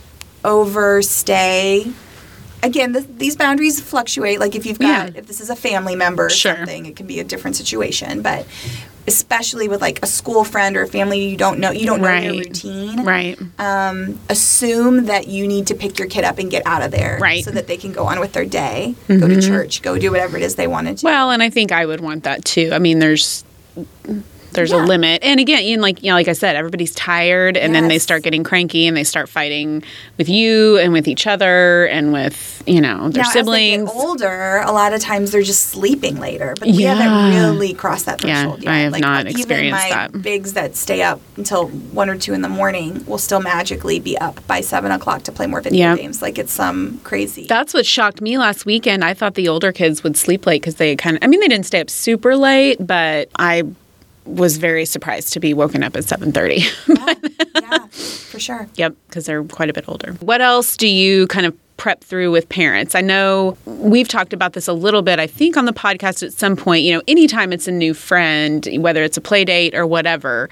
overstay. 0.43 1.91
Again, 2.61 2.93
th 2.93 3.05
these 3.17 3.35
boundaries 3.35 3.79
fluctuate. 3.79 4.39
Like 4.39 4.55
if 4.55 4.65
you've 4.65 4.79
got, 4.79 5.13
Yeah. 5.13 5.19
if 5.19 5.27
this 5.27 5.39
is 5.41 5.49
a 5.49 5.55
family 5.55 5.95
member 5.95 6.25
or 6.25 6.29
Sure. 6.29 6.55
something, 6.57 6.85
it 6.85 6.95
can 6.95 7.07
be 7.07 7.19
a 7.19 7.23
different 7.23 7.55
situation. 7.55 8.21
But 8.21 8.45
especially 9.07 9.67
with 9.67 9.81
like 9.81 9.97
a 10.03 10.07
school 10.07 10.43
friend 10.43 10.75
or 10.77 10.83
a 10.83 10.87
family 10.87 11.19
you 11.29 11.37
don't 11.37 11.57
know, 11.59 11.71
you 11.71 11.85
don't 11.87 12.01
know 12.01 12.09
your 12.13 12.33
Right. 12.33 12.45
routine. 12.45 13.03
Right. 13.03 13.37
Um, 13.57 14.19
assume 14.29 15.05
that 15.05 15.27
you 15.27 15.47
need 15.47 15.65
to 15.67 15.73
pick 15.73 15.97
your 15.97 16.07
kid 16.07 16.23
up 16.25 16.37
and 16.37 16.51
get 16.51 16.61
out 16.65 16.81
of 16.83 16.91
there, 16.91 17.17
Right. 17.19 17.43
So 17.43 17.49
that 17.51 17.65
they 17.67 17.77
can 17.77 17.91
go 17.91 18.03
on 18.05 18.19
with 18.19 18.33
their 18.33 18.45
day, 18.45 18.93
go 19.07 19.27
to 19.27 19.41
church, 19.41 19.81
go 19.81 19.97
do 19.97 20.11
whatever 20.11 20.37
it 20.37 20.43
is 20.43 20.55
they 20.55 20.67
want 20.67 20.87
to 20.87 20.93
do. 20.93 21.05
Well, 21.05 21.31
and 21.31 21.41
I 21.41 21.49
think 21.49 21.71
I 21.71 21.85
would 21.85 22.01
want 22.01 22.23
that 22.23 22.45
too. 22.45 22.69
I 22.73 22.77
mean, 22.79 22.99
there's 22.99 23.43
there's 24.53 24.71
Yeah. 24.71 24.83
a 24.83 24.85
limit, 24.85 25.23
and 25.23 25.39
again, 25.39 25.63
you 25.65 25.77
know, 25.77 25.83
like 25.83 26.03
you 26.03 26.09
know, 26.09 26.15
like 26.15 26.27
I 26.27 26.33
said, 26.33 26.55
everybody's 26.55 26.93
tired, 26.95 27.55
and 27.57 27.73
then 27.75 27.87
they 27.87 27.99
start 27.99 28.23
getting 28.23 28.43
cranky, 28.43 28.87
and 28.87 28.95
they 28.97 29.03
start 29.03 29.29
fighting 29.29 29.83
with 30.17 30.29
you 30.29 30.77
and 30.77 30.91
with 30.93 31.07
each 31.07 31.27
other 31.27 31.85
and 31.87 32.11
with 32.13 32.63
you 32.65 32.81
know 32.81 33.09
their 33.09 33.23
now, 33.23 33.29
siblings. 33.29 33.83
As 33.89 33.93
they 33.93 33.93
get 33.99 34.03
older, 34.05 34.57
a 34.65 34.71
lot 34.71 34.93
of 34.93 35.01
times 35.01 35.31
they're 35.31 35.41
just 35.41 35.67
sleeping 35.67 36.19
later, 36.19 36.55
but 36.59 36.67
we 36.67 36.83
Yeah. 36.83 36.95
haven't 36.95 37.35
really 37.35 37.73
crossed 37.73 38.05
that 38.07 38.23
Yeah, 38.23 38.41
threshold 38.43 38.63
yet. 38.63 38.71
I 38.73 38.77
have 38.79 38.99
not 38.99 39.19
even 39.27 39.39
experienced 39.39 39.83
my 39.83 39.89
that. 39.89 40.21
Bigs 40.21 40.53
that 40.53 40.75
stay 40.75 41.01
up 41.01 41.21
until 41.37 41.67
one 41.67 42.09
or 42.09 42.17
two 42.17 42.33
in 42.33 42.41
the 42.41 42.49
morning 42.49 43.03
will 43.07 43.17
still 43.17 43.39
magically 43.41 43.99
be 43.99 44.17
up 44.17 44.45
by 44.47 44.61
seven 44.61 44.91
o'clock 44.91 45.23
to 45.23 45.31
play 45.31 45.47
more 45.47 45.61
video 45.61 45.79
Yeah. 45.89 45.95
games. 45.95 46.21
Like 46.21 46.37
it's 46.37 46.53
some 46.53 46.99
crazy. 47.03 47.45
That's 47.47 47.73
what 47.73 47.85
shocked 47.85 48.21
me 48.21 48.37
last 48.37 48.65
weekend. 48.65 49.03
I 49.03 49.13
thought 49.13 49.35
the 49.35 49.47
older 49.47 49.71
kids 49.71 50.03
would 50.03 50.17
sleep 50.17 50.45
late 50.45 50.61
because 50.61 50.75
they 50.75 50.95
kind 50.95 51.17
of, 51.17 51.23
I 51.23 51.27
mean, 51.27 51.39
they 51.39 51.47
didn't 51.47 51.65
stay 51.65 51.79
up 51.79 51.89
super 51.89 52.35
late, 52.35 52.77
but 52.85 53.29
I 53.37 53.63
was 54.29 54.57
very 54.57 54.85
surprised 54.85 55.33
to 55.33 55.39
be 55.39 55.53
woken 55.53 55.83
up 55.83 55.95
at 55.95 56.03
7.30. 56.03 57.21
yeah, 57.55 57.61
yeah, 57.61 57.85
for 57.87 58.39
sure. 58.39 58.67
Yep, 58.75 58.95
because 59.07 59.25
they're 59.25 59.43
quite 59.43 59.69
a 59.69 59.73
bit 59.73 59.87
older. 59.87 60.13
What 60.19 60.41
else 60.41 60.77
do 60.77 60.87
you 60.87 61.27
kind 61.27 61.45
of 61.45 61.55
prep 61.77 62.03
through 62.03 62.31
with 62.31 62.47
parents? 62.49 62.93
I 62.93 63.01
know 63.01 63.57
we've 63.65 64.07
talked 64.07 64.33
about 64.33 64.53
this 64.53 64.67
a 64.67 64.73
little 64.73 65.01
bit, 65.01 65.19
I 65.19 65.27
think, 65.27 65.57
on 65.57 65.65
the 65.65 65.73
podcast 65.73 66.21
at 66.23 66.33
some 66.33 66.55
point. 66.55 66.83
You 66.83 66.93
know, 66.93 67.01
anytime 67.07 67.51
it's 67.53 67.67
a 67.67 67.71
new 67.71 67.93
friend, 67.93 68.67
whether 68.77 69.03
it's 69.03 69.17
a 69.17 69.21
play 69.21 69.45
date 69.45 69.73
or 69.73 69.87
whatever, 69.87 70.49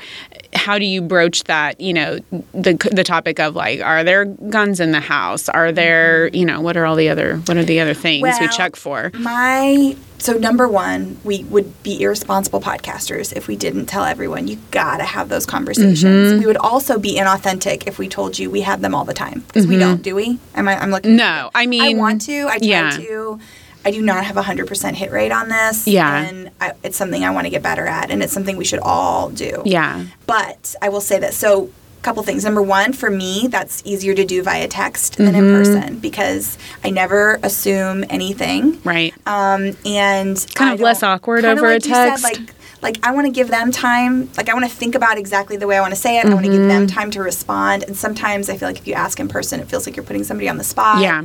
how 0.67 0.77
do 0.77 0.83
you 0.83 1.01
broach 1.01 1.45
that? 1.45 1.79
You 1.79 1.93
know, 1.93 2.19
the 2.53 2.73
the 2.91 3.05
topic 3.05 3.39
of 3.39 3.55
like, 3.55 3.79
are 3.79 4.03
there 4.03 4.25
guns 4.25 4.81
in 4.81 4.91
the 4.91 4.99
house? 4.99 5.47
Are 5.47 5.71
there, 5.71 6.27
you 6.33 6.45
know, 6.45 6.59
what 6.59 6.75
are 6.75 6.85
all 6.85 6.97
the 6.97 7.07
other 7.07 7.37
what 7.37 7.55
are 7.55 7.63
the 7.63 7.79
other 7.79 7.93
things 7.93 8.23
we 8.23 8.29
Well, 8.29 8.49
check 8.49 8.75
for? 8.75 9.09
My 9.13 9.95
so 10.17 10.33
number 10.33 10.67
one, 10.67 11.19
we 11.23 11.45
would 11.45 11.81
be 11.83 12.01
irresponsible 12.01 12.59
podcasters 12.59 13.31
if 13.31 13.47
we 13.47 13.55
didn't 13.55 13.85
tell 13.85 14.03
everyone. 14.03 14.49
You 14.49 14.57
gotta 14.71 15.05
have 15.05 15.29
those 15.29 15.45
conversations. 15.45 16.03
Mm-hmm. 16.03 16.39
We 16.39 16.45
would 16.47 16.57
also 16.57 16.99
be 16.99 17.15
inauthentic 17.15 17.87
if 17.87 17.97
we 17.97 18.09
told 18.09 18.37
you 18.37 18.49
we 18.49 18.61
have 18.61 18.81
them 18.81 18.93
all 18.93 19.05
the 19.05 19.13
time 19.13 19.45
because 19.47 19.65
we 19.67 19.77
don't, 19.77 20.01
do 20.01 20.15
we? 20.15 20.37
Am 20.53 20.67
I? 20.67 20.77
I'm 20.81 20.91
looking. 20.91 21.11
Mm-hmm. 21.11 21.17
No, 21.17 21.49
I 21.55 21.65
mean, 21.65 21.81
I 21.81 21.93
want 21.97 22.23
to. 22.23 22.47
I 22.49 22.57
try 22.57 22.67
yeah. 22.67 22.89
to. 22.91 23.39
I 23.87 23.91
do 23.91 24.01
not 24.01 24.25
have 24.25 24.35
a 24.37 24.41
hundred 24.49 24.67
percent 24.67 24.97
hit 24.97 25.11
rate 25.11 25.31
on 25.31 25.47
this. 25.49 25.87
Yeah. 25.87 26.23
and 26.27 26.51
I, 26.59 26.73
it's 26.83 26.97
something 26.97 27.23
I 27.23 27.31
want 27.31 27.45
to 27.45 27.49
get 27.49 27.63
better 27.63 27.85
at, 27.87 28.11
and 28.11 28.21
it's 28.21 28.33
something 28.33 28.57
we 28.57 28.65
should 28.65 28.79
all 28.81 29.29
do. 29.29 29.61
Yeah. 29.65 30.05
But 30.25 30.75
I 30.81 30.89
will 30.89 31.01
say 31.01 31.17
that 31.19 31.33
so 31.33 31.69
a 31.99 32.03
couple 32.03 32.21
things. 32.23 32.43
Number 32.43 32.61
one, 32.61 32.91
for 32.93 33.09
me, 33.09 33.47
that's 33.49 33.81
easier 33.85 34.13
to 34.13 34.25
do 34.25 34.43
via 34.43 34.67
text 34.67 35.15
than 35.17 35.33
in 35.35 35.43
Mm-hmm. 35.45 35.55
person 35.57 35.99
because 35.99 36.57
I 36.83 36.89
never 36.89 37.39
assume 37.43 38.03
anything. 38.09 38.81
Right. 38.83 39.13
Um, 39.25 39.75
and 39.85 40.35
Kind 40.53 40.73
of 40.73 40.79
less 40.81 41.01
awkward 41.01 41.45
over 41.45 41.65
a 41.65 41.73
like 41.75 41.85
you 41.85 41.93
said, 41.93 42.09
text. 42.17 42.23
like 42.23 42.53
like 42.81 42.97
I 43.07 43.11
want 43.11 43.25
to 43.25 43.31
give 43.31 43.47
them 43.47 43.71
time. 43.71 44.29
Like 44.37 44.49
I 44.49 44.53
want 44.53 44.65
to 44.69 44.75
think 44.75 44.93
about 44.95 45.17
exactly 45.17 45.57
the 45.57 45.65
way 45.65 45.77
I 45.77 45.81
want 45.81 45.93
to 45.95 45.99
say 45.99 46.19
it. 46.19 46.25
I 46.25 46.33
want 46.33 46.45
to 46.45 46.51
give 46.51 46.59
Mm-hmm. 46.59 46.67
them 46.69 46.87
time 46.87 47.09
to 47.11 47.21
respond. 47.23 47.83
And 47.83 47.95
sometimes 47.97 48.49
I 48.49 48.57
feel 48.57 48.67
like 48.69 48.77
if 48.77 48.87
you 48.87 48.93
ask 48.93 49.19
in 49.19 49.27
person, 49.27 49.59
it 49.61 49.67
feels 49.69 49.87
like 49.87 49.95
you're 49.95 50.05
putting 50.05 50.23
somebody 50.23 50.47
on 50.49 50.57
the 50.57 50.63
spot. 50.63 51.01
Yeah. 51.01 51.23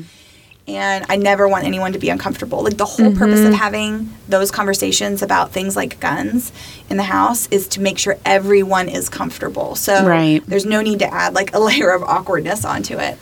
And 0.68 1.04
I 1.08 1.16
never 1.16 1.48
want 1.48 1.64
anyone 1.64 1.92
to 1.92 1.98
be 1.98 2.08
uncomfortable. 2.08 2.62
Like 2.62 2.76
the 2.76 2.84
whole 2.84 3.12
purpose 3.12 3.40
Mm-hmm. 3.40 3.52
of 3.52 3.58
having 3.58 4.10
those 4.28 4.50
conversations 4.52 5.20
about 5.20 5.50
things 5.50 5.74
like 5.74 5.98
guns 5.98 6.52
in 6.88 6.96
the 6.98 7.02
house 7.02 7.48
is 7.50 7.66
to 7.68 7.80
make 7.80 7.98
sure 7.98 8.16
everyone 8.24 8.88
is 8.88 9.08
comfortable. 9.08 9.74
So 9.74 10.06
Right. 10.06 10.40
there's 10.46 10.64
no 10.64 10.80
need 10.80 11.00
to 11.00 11.12
add 11.12 11.34
like 11.34 11.52
a 11.54 11.58
layer 11.68 11.90
of 11.90 12.02
awkwardness 12.04 12.64
onto 12.64 12.98
it. 12.98 13.18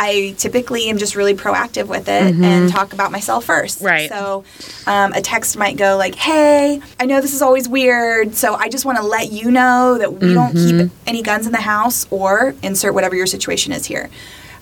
I 0.00 0.34
typically 0.38 0.88
am 0.88 0.96
just 0.96 1.14
really 1.16 1.34
proactive 1.34 1.88
with 1.88 2.08
it 2.08 2.34
and 2.36 2.70
talk 2.70 2.92
about 2.92 3.10
myself 3.12 3.44
first. 3.44 3.78
Mm-hmm. 3.78 3.86
Right. 3.86 4.08
So 4.08 4.44
um, 4.86 5.12
a 5.12 5.20
text 5.20 5.56
might 5.58 5.76
go 5.76 5.96
like, 5.96 6.14
"Hey, 6.14 6.80
I 7.00 7.04
know 7.04 7.20
this 7.20 7.34
is 7.34 7.42
always 7.42 7.68
weird, 7.68 8.34
so 8.36 8.54
I 8.54 8.68
just 8.68 8.84
want 8.84 8.98
to 8.98 9.04
let 9.04 9.32
you 9.32 9.50
know 9.50 9.98
that 9.98 10.12
we 10.14 10.32
don't 10.34 10.54
Mm-hmm. 10.54 10.78
keep 10.86 10.90
any 11.06 11.22
guns 11.22 11.46
in 11.46 11.52
the 11.52 11.60
house, 11.60 12.06
or 12.10 12.54
insert 12.62 12.94
whatever 12.94 13.16
your 13.16 13.26
situation 13.26 13.72
is 13.72 13.86
here." 13.86 14.08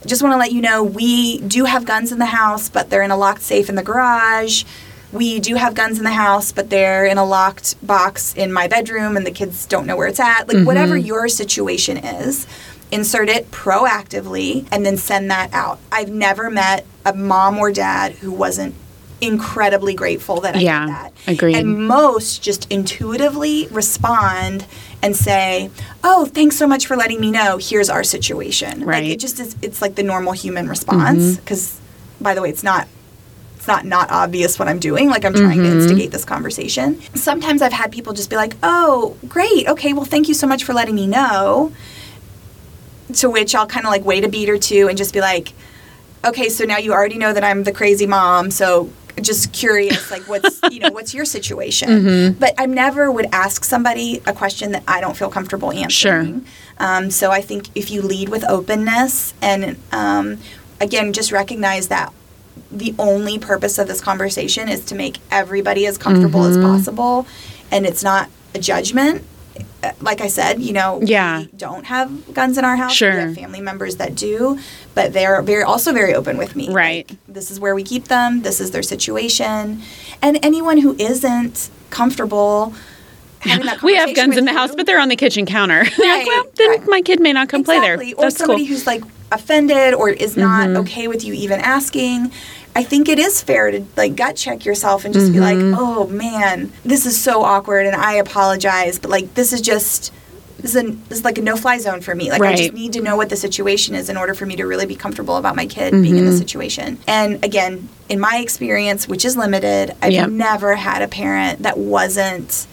Just 0.07 0.23
want 0.23 0.33
to 0.33 0.39
let 0.39 0.53
you 0.53 0.61
know 0.61 0.83
we 0.83 1.41
do 1.41 1.65
have 1.65 1.85
guns 1.85 2.13
in 2.13 2.19
the 2.19 2.27
house, 2.27 2.69
but 2.69 2.91
they're 2.91 3.03
in 3.03 3.11
a 3.11 3.17
locked 3.17 3.43
safe 3.43 3.69
in 3.69 3.75
the 3.75 3.83
garage. 3.83 4.65
We 5.13 5.41
do 5.41 5.55
have 5.55 5.75
guns 5.75 5.99
in 5.99 6.05
the 6.05 6.11
house, 6.11 6.53
but 6.53 6.71
they're 6.71 7.07
in 7.07 7.19
a 7.19 7.25
locked 7.25 7.75
box 7.87 8.35
in 8.35 8.53
my 8.53 8.69
bedroom, 8.69 9.17
and 9.17 9.27
the 9.27 9.31
kids 9.31 9.67
don't 9.67 9.87
know 9.87 9.97
where 9.97 10.09
it's 10.09 10.21
at. 10.21 10.49
Like, 10.49 10.59
mm-hmm. 10.59 10.67
whatever 10.67 10.97
your 10.97 11.29
situation 11.29 11.97
is, 11.97 12.47
insert 12.91 13.29
it 13.29 13.51
proactively 13.51 14.67
and 14.71 14.87
then 14.87 14.97
send 14.97 15.31
that 15.31 15.53
out. 15.53 15.79
I've 15.91 16.11
never 16.11 16.51
met 16.51 16.87
a 17.05 17.13
mom 17.15 17.59
or 17.59 17.73
dad 17.73 18.13
who 18.13 18.31
wasn't 18.31 18.75
incredibly 19.21 19.95
grateful 19.95 20.41
that 20.43 20.57
I 20.57 20.61
Yeah, 20.61 20.81
did 20.81 20.95
that. 20.95 21.13
agreed. 21.27 21.57
And 21.57 21.87
most 21.89 22.43
just 22.43 22.71
intuitively 22.71 23.67
respond 23.71 24.67
and 25.07 25.17
say, 25.17 25.71
"Oh, 26.05 26.27
thanks 26.27 26.57
so 26.57 26.67
much 26.67 26.87
for 26.87 26.97
letting 26.97 27.21
me 27.21 27.31
know. 27.31 27.57
Here's 27.59 27.89
our 27.89 28.05
situation." 28.05 28.85
Right. 28.85 29.03
Mm-hmm. 29.05 29.13
it 29.13 29.21
just 29.21 29.41
is. 29.41 29.57
It's 29.63 29.81
like 29.81 29.95
the 29.95 30.03
normal 30.03 30.33
human 30.33 30.69
response. 30.69 31.37
Because, 31.37 31.81
by 32.21 32.35
the 32.35 32.43
way, 32.43 32.51
it's 32.51 32.63
not. 32.63 32.89
It's 33.57 33.67
not 33.69 33.85
not 33.85 34.11
obvious 34.11 34.59
what 34.59 34.69
I'm 34.69 34.79
doing. 34.79 35.09
Like 35.09 35.25
I'm 35.25 35.33
trying 35.35 35.59
Mm-hmm. 35.61 35.71
to 35.73 35.79
instigate 35.81 36.11
this 36.11 36.25
conversation. 36.25 37.01
Sometimes 37.15 37.63
I've 37.63 37.73
had 37.73 37.91
people 37.93 38.13
just 38.13 38.31
be 38.31 38.37
like, 38.37 38.55
"Oh, 38.63 39.17
great. 39.29 39.67
Okay. 39.69 39.93
Well, 39.93 40.05
thank 40.05 40.29
you 40.29 40.35
so 40.35 40.47
much 40.47 40.63
for 40.65 40.75
letting 40.75 40.95
me 40.95 41.07
know." 41.07 41.73
To 43.15 43.31
which 43.31 43.55
I'll 43.55 43.69
kind 43.69 43.87
of 43.87 43.93
like 43.93 44.05
wait 44.05 44.25
a 44.25 44.29
beat 44.29 44.49
or 44.51 44.59
two 44.59 44.89
and 44.89 44.99
just 44.99 45.15
be 45.15 45.21
like, 45.21 45.53
"Okay, 46.25 46.49
so 46.49 46.65
now 46.65 46.77
you 46.79 46.93
already 46.93 47.19
know 47.19 47.33
that 47.33 47.45
I'm 47.45 47.63
the 47.63 47.71
crazy 47.73 48.07
mom. 48.07 48.51
So 48.51 48.91
just 49.23 49.53
curious, 49.53 50.11
like 50.11 50.23
what's 50.29 50.61
you 50.71 50.81
know 50.81 50.91
what's 50.91 51.15
your 51.15 51.25
situation?" 51.25 51.89
Mm-hmm. 51.89 52.39
But 52.39 52.55
I 52.59 52.67
never 52.67 53.11
would 53.11 53.27
ask 53.33 53.65
somebody 53.65 54.23
a 54.27 54.33
question 54.33 54.73
that 54.73 54.83
I 54.87 55.01
don't 55.01 55.17
feel 55.17 55.31
comfortable 55.31 55.73
answering. 55.73 56.45
Um, 56.79 57.11
so 57.11 57.31
I 57.31 57.41
think 57.41 57.69
if 57.75 57.91
you 57.91 58.03
lead 58.03 58.29
with 58.29 58.45
openness 58.49 59.33
and 59.41 59.77
um, 59.93 60.39
again, 60.81 61.13
just 61.13 61.33
recognize 61.33 61.89
that 61.89 62.13
the 62.71 62.95
only 62.99 63.39
purpose 63.39 63.79
of 63.79 63.87
this 63.89 64.01
conversation 64.01 64.69
is 64.69 64.85
to 64.87 64.95
make 64.95 65.19
everybody 65.31 65.87
as 65.87 65.97
comfortable 65.97 66.45
as 66.45 66.57
Mm-hmm. 66.57 66.67
possible, 66.67 67.27
and 67.71 67.87
it's 67.87 68.03
not 68.03 68.29
a 68.55 68.59
judgment. 68.59 69.23
Like 70.01 70.21
I 70.21 70.29
said, 70.29 70.61
you 70.61 70.73
know, 70.73 71.01
Yeah. 71.03 71.41
we 71.41 71.47
don't 71.57 71.85
have 71.87 72.35
guns 72.35 72.59
in 72.59 72.65
our 72.65 72.77
house. 72.77 72.93
Sure. 72.95 73.13
We 73.15 73.21
have 73.21 73.35
family 73.35 73.61
members 73.61 73.97
that 73.97 74.15
do, 74.15 74.59
but 74.95 75.13
they're 75.13 75.43
very 75.43 75.63
also 75.63 75.93
very 75.93 76.15
open 76.15 76.37
with 76.39 76.57
me. 76.57 76.71
Right. 76.71 77.09
Like, 77.09 77.19
this 77.29 77.51
is 77.51 77.59
where 77.61 77.75
we 77.75 77.83
keep 77.83 78.09
them. 78.09 78.43
This 78.43 78.61
is 78.61 78.71
their 78.71 78.83
situation, 78.83 79.83
and 80.23 80.39
anyone 80.43 80.79
who 80.79 80.95
isn't 80.99 81.71
comfortable. 81.91 82.75
We 83.83 83.95
have 83.97 84.15
guns 84.15 84.37
in 84.37 84.45
the 84.45 84.53
house, 84.53 84.75
but 84.75 84.87
they're 84.87 85.01
on 85.01 85.09
the 85.09 85.17
kitchen 85.17 85.47
counter. 85.47 85.85
They're 85.97 86.19
like, 86.19 86.27
Right, 86.27 86.27
well, 86.27 86.45
then 86.57 86.71
right. 86.71 86.89
my 86.89 87.03
kid 87.03 87.21
may 87.21 87.33
not 87.33 87.49
come 87.49 87.65
play 87.65 87.79
there. 87.81 87.95
Exactly. 87.95 88.15
Or 88.15 88.23
That's 88.23 88.37
somebody 88.37 88.61
cool. 88.61 88.65
Mm-hmm. 88.67 88.73
who's 88.75 88.87
like 88.87 89.03
offended 89.33 89.95
or 89.95 90.09
is 90.11 90.37
not 90.37 90.69
okay 90.71 91.09
with 91.09 91.25
you 91.25 91.33
even 91.35 91.61
asking. 91.61 92.31
I 92.75 92.83
think 92.83 93.09
it 93.09 93.19
is 93.19 93.41
fair 93.43 93.71
to 93.71 93.85
like 93.97 94.17
gut 94.17 94.37
check 94.37 94.65
yourself 94.65 95.05
and 95.05 95.15
just 95.15 95.33
be 95.33 95.41
like, 95.41 95.57
Mm-hmm. 95.57 95.75
"Oh 95.79 96.07
man, 96.09 96.73
this 96.85 97.07
is 97.07 97.19
so 97.21 97.43
awkward 97.43 97.87
and 97.87 97.97
I 97.97 98.15
apologize, 98.15 98.99
but 98.99 99.11
like 99.11 99.35
this 99.35 99.53
is 99.53 99.61
just 99.61 100.13
this 100.59 100.75
is, 100.75 100.83
a, 100.85 100.91
this 101.09 101.19
is 101.19 101.25
like 101.25 101.37
a 101.37 101.43
no-fly 101.43 101.77
zone 101.79 102.01
for 102.01 102.15
me. 102.15 102.31
Like 102.31 102.41
I 102.41 102.57
just 102.57 102.73
need 102.73 102.95
to 102.95 103.03
know 103.03 103.15
what 103.17 103.29
the 103.29 103.37
situation 103.37 103.95
is 103.95 104.09
in 104.09 104.17
order 104.17 104.33
for 104.35 104.47
me 104.47 104.57
to 104.57 104.65
really 104.65 104.87
be 104.87 104.97
comfortable 104.97 105.37
about 105.37 105.55
my 105.55 105.67
kid 105.67 105.93
being 105.93 106.17
in 106.17 106.25
Mm-hmm. 106.25 106.31
the 106.31 106.37
situation. 106.37 106.99
And 107.07 107.45
again, 107.45 107.89
in 108.09 108.19
my 108.21 108.39
experience, 108.39 109.07
which 109.07 109.25
is 109.27 109.37
limited, 109.37 109.95
I've 110.01 110.13
Yep. 110.13 110.31
never 110.31 110.75
had 110.75 111.03
a 111.03 111.09
parent 111.09 111.63
that 111.63 111.77
wasn't 111.79 112.67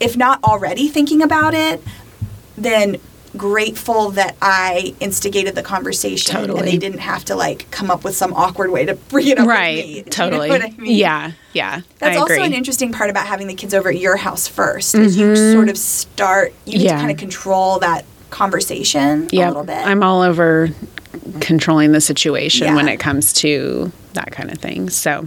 if 0.00 0.16
not 0.16 0.42
already 0.42 0.88
thinking 0.88 1.22
about 1.22 1.54
it, 1.54 1.82
then 2.56 2.96
grateful 3.36 4.10
that 4.10 4.34
I 4.42 4.94
instigated 4.98 5.54
the 5.54 5.62
conversation 5.62 6.50
and 6.50 6.58
they 6.66 6.76
didn't 6.76 6.98
have 6.98 7.24
to 7.26 7.36
like 7.36 7.70
come 7.70 7.88
up 7.88 8.02
with 8.02 8.16
some 8.16 8.34
awkward 8.34 8.70
way 8.72 8.84
to 8.86 8.94
bring 8.94 9.28
it 9.28 9.38
up 9.38 9.46
right. 9.46 9.76
me. 9.76 9.86
Do 9.86 9.96
you 9.98 10.02
know 10.04 10.10
Totally. 10.10 10.50
I 10.50 10.58
mean? 10.76 10.96
Yeah. 10.96 11.32
Yeah. 11.52 11.82
That's 12.00 12.16
I 12.16 12.20
also 12.20 12.34
agree. 12.34 12.46
an 12.46 12.54
interesting 12.54 12.90
part 12.92 13.08
about 13.08 13.26
having 13.28 13.46
the 13.46 13.54
kids 13.54 13.72
over 13.72 13.88
at 13.88 13.98
your 13.98 14.16
house 14.16 14.48
1st 14.48 14.98
is 14.98 15.16
you 15.16 15.36
sort 15.36 15.68
of 15.68 15.78
start 15.78 16.52
you 16.66 16.72
Mm-hmm. 16.78 16.86
Yeah. 16.86 16.92
to 16.94 16.98
kind 16.98 17.10
of 17.12 17.18
control 17.18 17.78
that 17.78 18.04
conversation 18.30 19.28
a 19.32 19.36
little 19.46 19.64
bit. 19.64 19.76
I'm 19.86 20.02
all 20.02 20.22
over 20.22 20.68
controlling 21.40 21.92
the 21.92 22.00
situation 22.00 22.66
Yeah. 22.68 22.74
when 22.76 22.88
it 22.88 22.98
comes 22.98 23.32
to 23.34 23.90
that 24.14 24.32
kind 24.32 24.50
of 24.50 24.58
thing. 24.58 24.90
So 24.90 25.10
I 25.10 25.14
and 25.14 25.24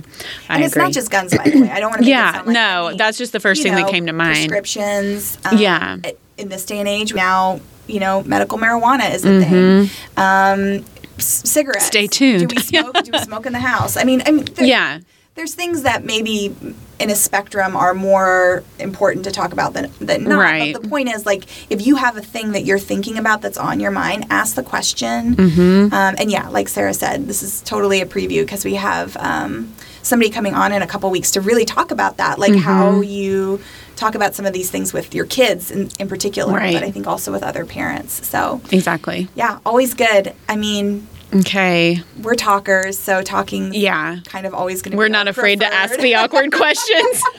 agree. 0.55 0.65
it's 0.65 0.75
not 0.75 0.91
just 0.91 1.11
guns, 1.11 1.35
by 1.37 1.43
the 1.49 1.61
way. 1.61 1.69
I 1.69 1.79
don't 1.79 1.89
want 1.91 2.03
to. 2.03 2.07
Yeah, 2.09 2.31
like 2.45 2.47
no, 2.47 2.87
any, 2.87 2.97
that's 2.97 3.17
just 3.17 3.31
the 3.31 3.39
first 3.39 3.63
thing 3.63 3.75
that 3.75 3.89
came 3.89 4.05
to 4.07 4.13
mind. 4.13 4.49
Prescriptions. 4.49 5.37
Um, 5.45 5.57
Yeah. 5.57 5.97
In 6.37 6.49
this 6.49 6.65
day 6.65 6.79
and 6.79 6.87
age, 6.87 7.13
now 7.13 7.59
you 7.87 7.99
know 7.99 8.23
medical 8.23 8.57
marijuana 8.57 9.13
is 9.13 9.23
a 9.23 9.39
thing. 9.43 9.89
Um, 10.17 10.83
c- 11.19 11.47
cigarettes. 11.47 11.85
Mm-hmm. 11.85 11.87
Stay 11.87 12.07
tuned. 12.07 12.49
Do 12.49 12.55
we 12.55 12.61
smoke? 12.61 12.95
do 13.03 13.11
we 13.11 13.19
smoke 13.23 13.45
in 13.45 13.53
the 13.53 13.59
house? 13.59 13.97
I 13.97 14.03
mean, 14.03 14.23
I 14.25 14.31
mean, 14.31 14.45
yeah. 14.59 14.99
There's 15.35 15.55
things 15.55 15.81
that 15.81 16.05
maybe 16.05 16.55
in 16.99 17.09
a 17.09 17.15
spectrum 17.15 17.75
are 17.75 17.95
more 17.95 18.63
important 18.79 19.25
to 19.25 19.31
talk 19.31 19.51
about 19.51 19.73
than 19.73 19.91
than 19.99 20.25
not. 20.25 20.39
Right. 20.39 20.73
But 20.73 20.83
the 20.83 20.87
point 20.87 21.09
is, 21.09 21.25
like, 21.25 21.45
if 21.71 21.85
you 21.87 21.95
have 21.95 22.17
a 22.17 22.21
thing 22.21 22.51
that 22.51 22.65
you're 22.65 22.77
thinking 22.77 23.17
about 23.17 23.41
that's 23.41 23.57
on 23.57 23.79
your 23.79 23.89
mind, 23.89 24.27
ask 24.29 24.55
the 24.55 24.61
question. 24.61 25.35
Mm-hmm. 25.35 25.93
Um, 25.93 26.15
and 26.19 26.29
yeah, 26.29 26.49
like 26.49 26.69
Sarah 26.69 26.93
said, 26.93 27.27
this 27.27 27.41
is 27.41 27.61
totally 27.61 27.99
a 28.01 28.05
preview 28.05 28.41
because 28.43 28.63
we 28.63 28.75
have 28.75 29.17
um, 29.17 29.73
somebody 30.03 30.29
coming 30.29 30.53
on 30.53 30.71
in 30.71 30.83
a 30.83 30.87
couple 30.87 31.09
weeks 31.09 31.31
to 31.31 31.41
really 31.41 31.65
talk 31.65 31.89
about 31.89 32.17
that, 32.17 32.37
like 32.37 32.55
how 32.55 32.91
Mm-hmm. 32.91 33.03
you 33.03 33.61
talk 33.95 34.13
about 34.13 34.35
some 34.35 34.45
of 34.45 34.53
these 34.53 34.69
things 34.69 34.93
with 34.93 35.15
your 35.15 35.25
kids 35.25 35.71
in, 35.71 35.89
in 35.99 36.07
particular, 36.07 36.53
Right. 36.53 36.73
but 36.73 36.83
I 36.83 36.91
think 36.91 37.07
also 37.07 37.31
with 37.31 37.41
other 37.43 37.65
parents. 37.65 38.27
So 38.27 38.61
Exactly. 38.71 39.29
yeah, 39.33 39.59
always 39.65 39.93
good. 39.95 40.33
I 40.47 40.55
mean, 40.57 41.07
Okay. 41.35 42.01
we're 42.21 42.35
talkers, 42.35 42.97
so 42.99 43.21
talking 43.23 43.73
Yeah. 43.73 44.19
kind 44.25 44.45
of 44.45 44.53
always 44.53 44.81
going 44.81 44.91
to 44.91 44.95
be 44.95 44.99
We're 44.99 45.07
not 45.09 45.27
afraid 45.27 45.59
to 45.61 45.65
ask 45.65 45.97
the 45.99 46.15
awkward 46.21 46.51
questions. 46.53 47.23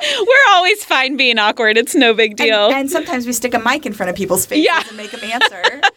We're 0.00 0.52
always 0.54 0.84
fine 0.84 1.16
being 1.16 1.38
awkward. 1.40 1.76
It's 1.76 1.94
no 1.96 2.14
big 2.14 2.36
deal. 2.36 2.66
And, 2.66 2.74
and 2.76 2.90
sometimes 2.90 3.26
we 3.26 3.32
stick 3.32 3.52
a 3.54 3.58
mic 3.58 3.84
in 3.84 3.92
front 3.92 4.10
of 4.10 4.16
people's 4.16 4.46
faces 4.46 4.64
Yeah. 4.66 4.82
and 4.86 4.96
make 4.96 5.10
them 5.10 5.24
answer. 5.24 5.80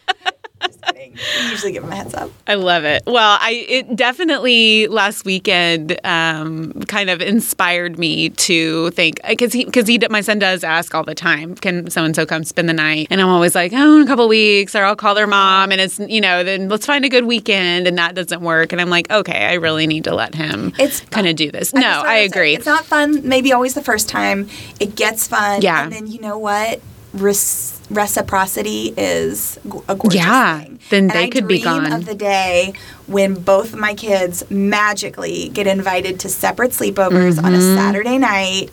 Just 0.62 1.50
usually 1.50 1.72
give 1.72 1.82
them 1.82 1.92
a 1.92 1.96
heads 1.96 2.14
up. 2.14 2.30
I 2.46 2.54
love 2.54 2.84
it. 2.84 3.02
Well, 3.06 3.38
I 3.40 3.64
it 3.68 3.96
definitely 3.96 4.86
last 4.88 5.24
weekend 5.24 5.98
um, 6.04 6.72
kind 6.88 7.10
of 7.10 7.20
inspired 7.20 7.98
me 7.98 8.30
to 8.30 8.90
think 8.90 9.20
because 9.28 9.52
he 9.52 9.64
because 9.64 9.86
he 9.86 9.98
my 10.10 10.20
son 10.20 10.38
does 10.38 10.64
ask 10.64 10.94
all 10.94 11.04
the 11.04 11.14
time, 11.14 11.54
can 11.54 11.90
so 11.90 12.04
and 12.04 12.14
so 12.14 12.26
come 12.26 12.44
spend 12.44 12.68
the 12.68 12.74
night? 12.74 13.08
And 13.10 13.20
I'm 13.20 13.28
always 13.28 13.54
like, 13.54 13.72
oh, 13.74 13.96
in 13.96 14.02
a 14.02 14.06
couple 14.06 14.28
weeks, 14.28 14.74
or 14.74 14.84
I'll 14.84 14.96
call 14.96 15.14
their 15.14 15.26
mom, 15.26 15.72
and 15.72 15.80
it's 15.80 15.98
you 15.98 16.20
know 16.20 16.42
then 16.44 16.68
let's 16.68 16.86
find 16.86 17.04
a 17.04 17.08
good 17.08 17.24
weekend, 17.24 17.86
and 17.86 17.98
that 17.98 18.14
doesn't 18.14 18.40
work, 18.40 18.72
and 18.72 18.80
I'm 18.80 18.90
like, 18.90 19.10
okay, 19.10 19.46
I 19.46 19.54
really 19.54 19.86
need 19.86 20.04
to 20.04 20.14
let 20.14 20.34
him 20.34 20.72
It's 20.78 21.00
kind 21.00 21.26
of 21.26 21.36
do 21.36 21.50
this. 21.50 21.74
I 21.74 21.80
No, 21.80 22.02
I 22.04 22.16
agree. 22.18 22.54
It's 22.54 22.66
not 22.66 22.84
fun, 22.84 23.26
maybe 23.28 23.52
always 23.52 23.74
the 23.74 23.82
first 23.82 24.08
time. 24.08 24.48
It 24.80 24.94
gets 24.96 25.26
fun. 25.26 25.62
Yeah. 25.62 25.82
And 25.84 25.92
then 25.92 26.06
you 26.06 26.20
know 26.20 26.38
what? 26.38 26.80
Res- 27.12 27.78
reciprocity 27.92 28.94
is 28.96 29.58
a 29.88 29.94
gorgeous 29.94 30.14
Yeah, 30.14 30.60
thing. 30.60 30.78
then 30.90 31.02
And 31.04 31.10
they 31.10 31.24
I 31.24 31.30
could 31.30 31.46
be 31.46 31.60
dream 31.60 31.84
gone. 31.84 31.92
of 31.92 32.06
the 32.06 32.14
day 32.14 32.72
when 33.06 33.34
both 33.34 33.74
my 33.74 33.94
kids 33.94 34.42
magically 34.50 35.48
get 35.50 35.66
invited 35.66 36.18
to 36.20 36.28
separate 36.28 36.70
sleepovers 36.72 37.38
on 37.42 37.54
a 37.54 37.58
Mm-hmm. 37.58 37.76
Saturday 37.76 38.18
night. 38.18 38.70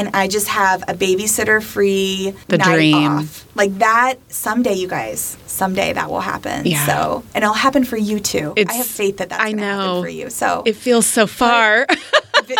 And 0.00 0.16
I 0.16 0.28
just 0.28 0.48
have 0.48 0.82
a 0.88 0.94
babysitter 0.94 1.62
free 1.62 2.32
The 2.48 2.56
night 2.56 2.74
dream. 2.74 2.96
off. 2.96 3.46
Like 3.54 3.76
that 3.80 4.14
someday, 4.28 4.72
you 4.72 4.88
guys, 4.88 5.36
someday 5.46 5.92
that 5.92 6.08
will 6.08 6.20
happen. 6.22 6.64
Yeah. 6.64 6.86
So, 6.86 7.22
and 7.34 7.44
it'll 7.44 7.52
happen 7.52 7.84
for 7.84 7.98
you 7.98 8.18
too. 8.18 8.54
I 8.56 8.72
have 8.72 8.86
faith 8.86 9.18
that 9.18 9.28
that's 9.28 9.42
I 9.42 9.48
going 9.48 9.58
to 9.58 9.64
happen 9.64 9.86
know. 9.86 10.02
for 10.02 10.08
you. 10.08 10.30
So, 10.30 10.62
it 10.64 10.76
feels 10.76 11.04
so 11.06 11.26
far. 11.26 11.86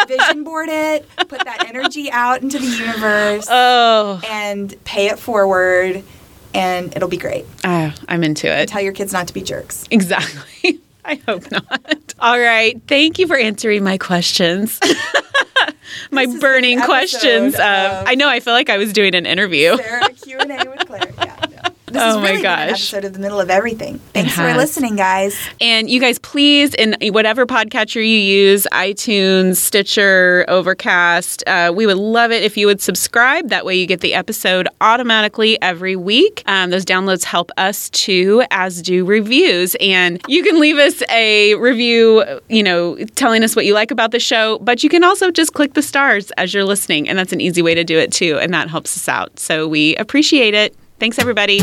vision 0.06 0.44
board 0.44 0.68
it, 0.68 1.08
put 1.28 1.42
that 1.44 1.64
energy 1.66 2.10
out 2.10 2.42
into 2.42 2.58
the 2.58 2.66
universe, 2.66 3.46
oh, 3.50 4.20
and 4.28 4.74
pay 4.84 5.06
it 5.06 5.18
forward, 5.18 6.04
and 6.52 6.94
it'll 6.94 7.08
be 7.08 7.16
great. 7.16 7.46
oh, 7.64 7.94
I'm 8.06 8.22
into 8.22 8.46
it. 8.48 8.68
Tell 8.68 8.82
your 8.82 8.92
kids 8.92 9.14
not 9.14 9.28
to 9.28 9.34
be 9.34 9.40
jerks. 9.42 9.86
Exactly. 9.90 10.80
I 11.04 11.14
hope 11.26 11.50
not. 11.50 12.14
All 12.20 12.38
right. 12.38 12.80
Thank 12.86 13.18
you 13.18 13.26
for 13.26 13.36
answering 13.36 13.82
my 13.84 13.98
questions. 13.98 14.78
my 16.10 16.26
burning 16.40 16.80
questions. 16.80 17.54
Um, 17.54 17.60
of- 17.60 18.04
I 18.06 18.14
know. 18.14 18.28
I 18.28 18.40
feel 18.40 18.52
like 18.52 18.70
I 18.70 18.76
was 18.78 18.92
doing 18.92 19.14
an 19.14 19.26
interview. 19.26 19.76
Sarah 19.76 20.08
Q 20.10 20.38
and 20.38 20.52
A 20.52 20.70
with 20.70 20.86
Claire. 20.86 21.12
Yeah. 21.18 21.26
This 21.90 22.02
Oh 22.02 22.10
is 22.10 22.16
my 22.16 22.22
really 22.22 22.36
an 22.36 22.42
gosh. 22.42 22.70
episode 22.70 23.04
of 23.04 23.12
the 23.12 23.18
middle 23.18 23.40
of 23.40 23.50
everything. 23.50 23.98
Thanks 24.12 24.34
for 24.34 24.54
listening, 24.54 24.96
guys. 24.96 25.36
And 25.60 25.90
you 25.90 26.00
guys, 26.00 26.18
please, 26.18 26.74
in 26.74 26.96
whatever 27.12 27.46
podcatcher 27.46 27.96
you 27.96 28.02
use, 28.02 28.66
iTunes, 28.72 29.56
Stitcher, 29.56 30.44
Overcast, 30.48 31.42
uh, 31.46 31.72
we 31.74 31.86
would 31.86 31.96
love 31.96 32.30
it 32.30 32.42
if 32.42 32.56
you 32.56 32.66
would 32.66 32.80
subscribe. 32.80 33.48
That 33.48 33.64
way 33.64 33.76
you 33.76 33.86
get 33.86 34.00
the 34.00 34.14
episode 34.14 34.68
automatically 34.80 35.60
every 35.60 35.96
week. 35.96 36.42
Um, 36.46 36.70
those 36.70 36.84
downloads 36.84 37.24
help 37.24 37.50
us 37.56 37.90
too, 37.90 38.42
as 38.50 38.82
do 38.82 39.04
reviews. 39.04 39.74
And 39.80 40.20
you 40.28 40.42
can 40.42 40.60
leave 40.60 40.76
us 40.76 41.02
a 41.10 41.54
review, 41.56 42.24
you 42.48 42.62
know, 42.62 42.96
telling 43.16 43.42
us 43.42 43.56
what 43.56 43.66
you 43.66 43.74
like 43.74 43.90
about 43.90 44.12
the 44.12 44.20
show, 44.20 44.58
but 44.60 44.82
you 44.84 44.88
can 44.88 45.02
also 45.02 45.30
just 45.30 45.54
click 45.54 45.74
the 45.74 45.82
stars 45.82 46.30
as 46.36 46.54
you're 46.54 46.64
listening. 46.64 47.08
And 47.08 47.18
that's 47.18 47.32
an 47.32 47.40
easy 47.40 47.62
way 47.62 47.74
to 47.74 47.84
do 47.84 47.98
it 47.98 48.12
too. 48.12 48.38
And 48.38 48.54
that 48.54 48.68
helps 48.68 48.96
us 48.96 49.08
out. 49.08 49.38
So 49.38 49.66
we 49.66 49.96
appreciate 49.96 50.54
it. 50.54 50.76
Thanks, 50.98 51.18
everybody. 51.18 51.60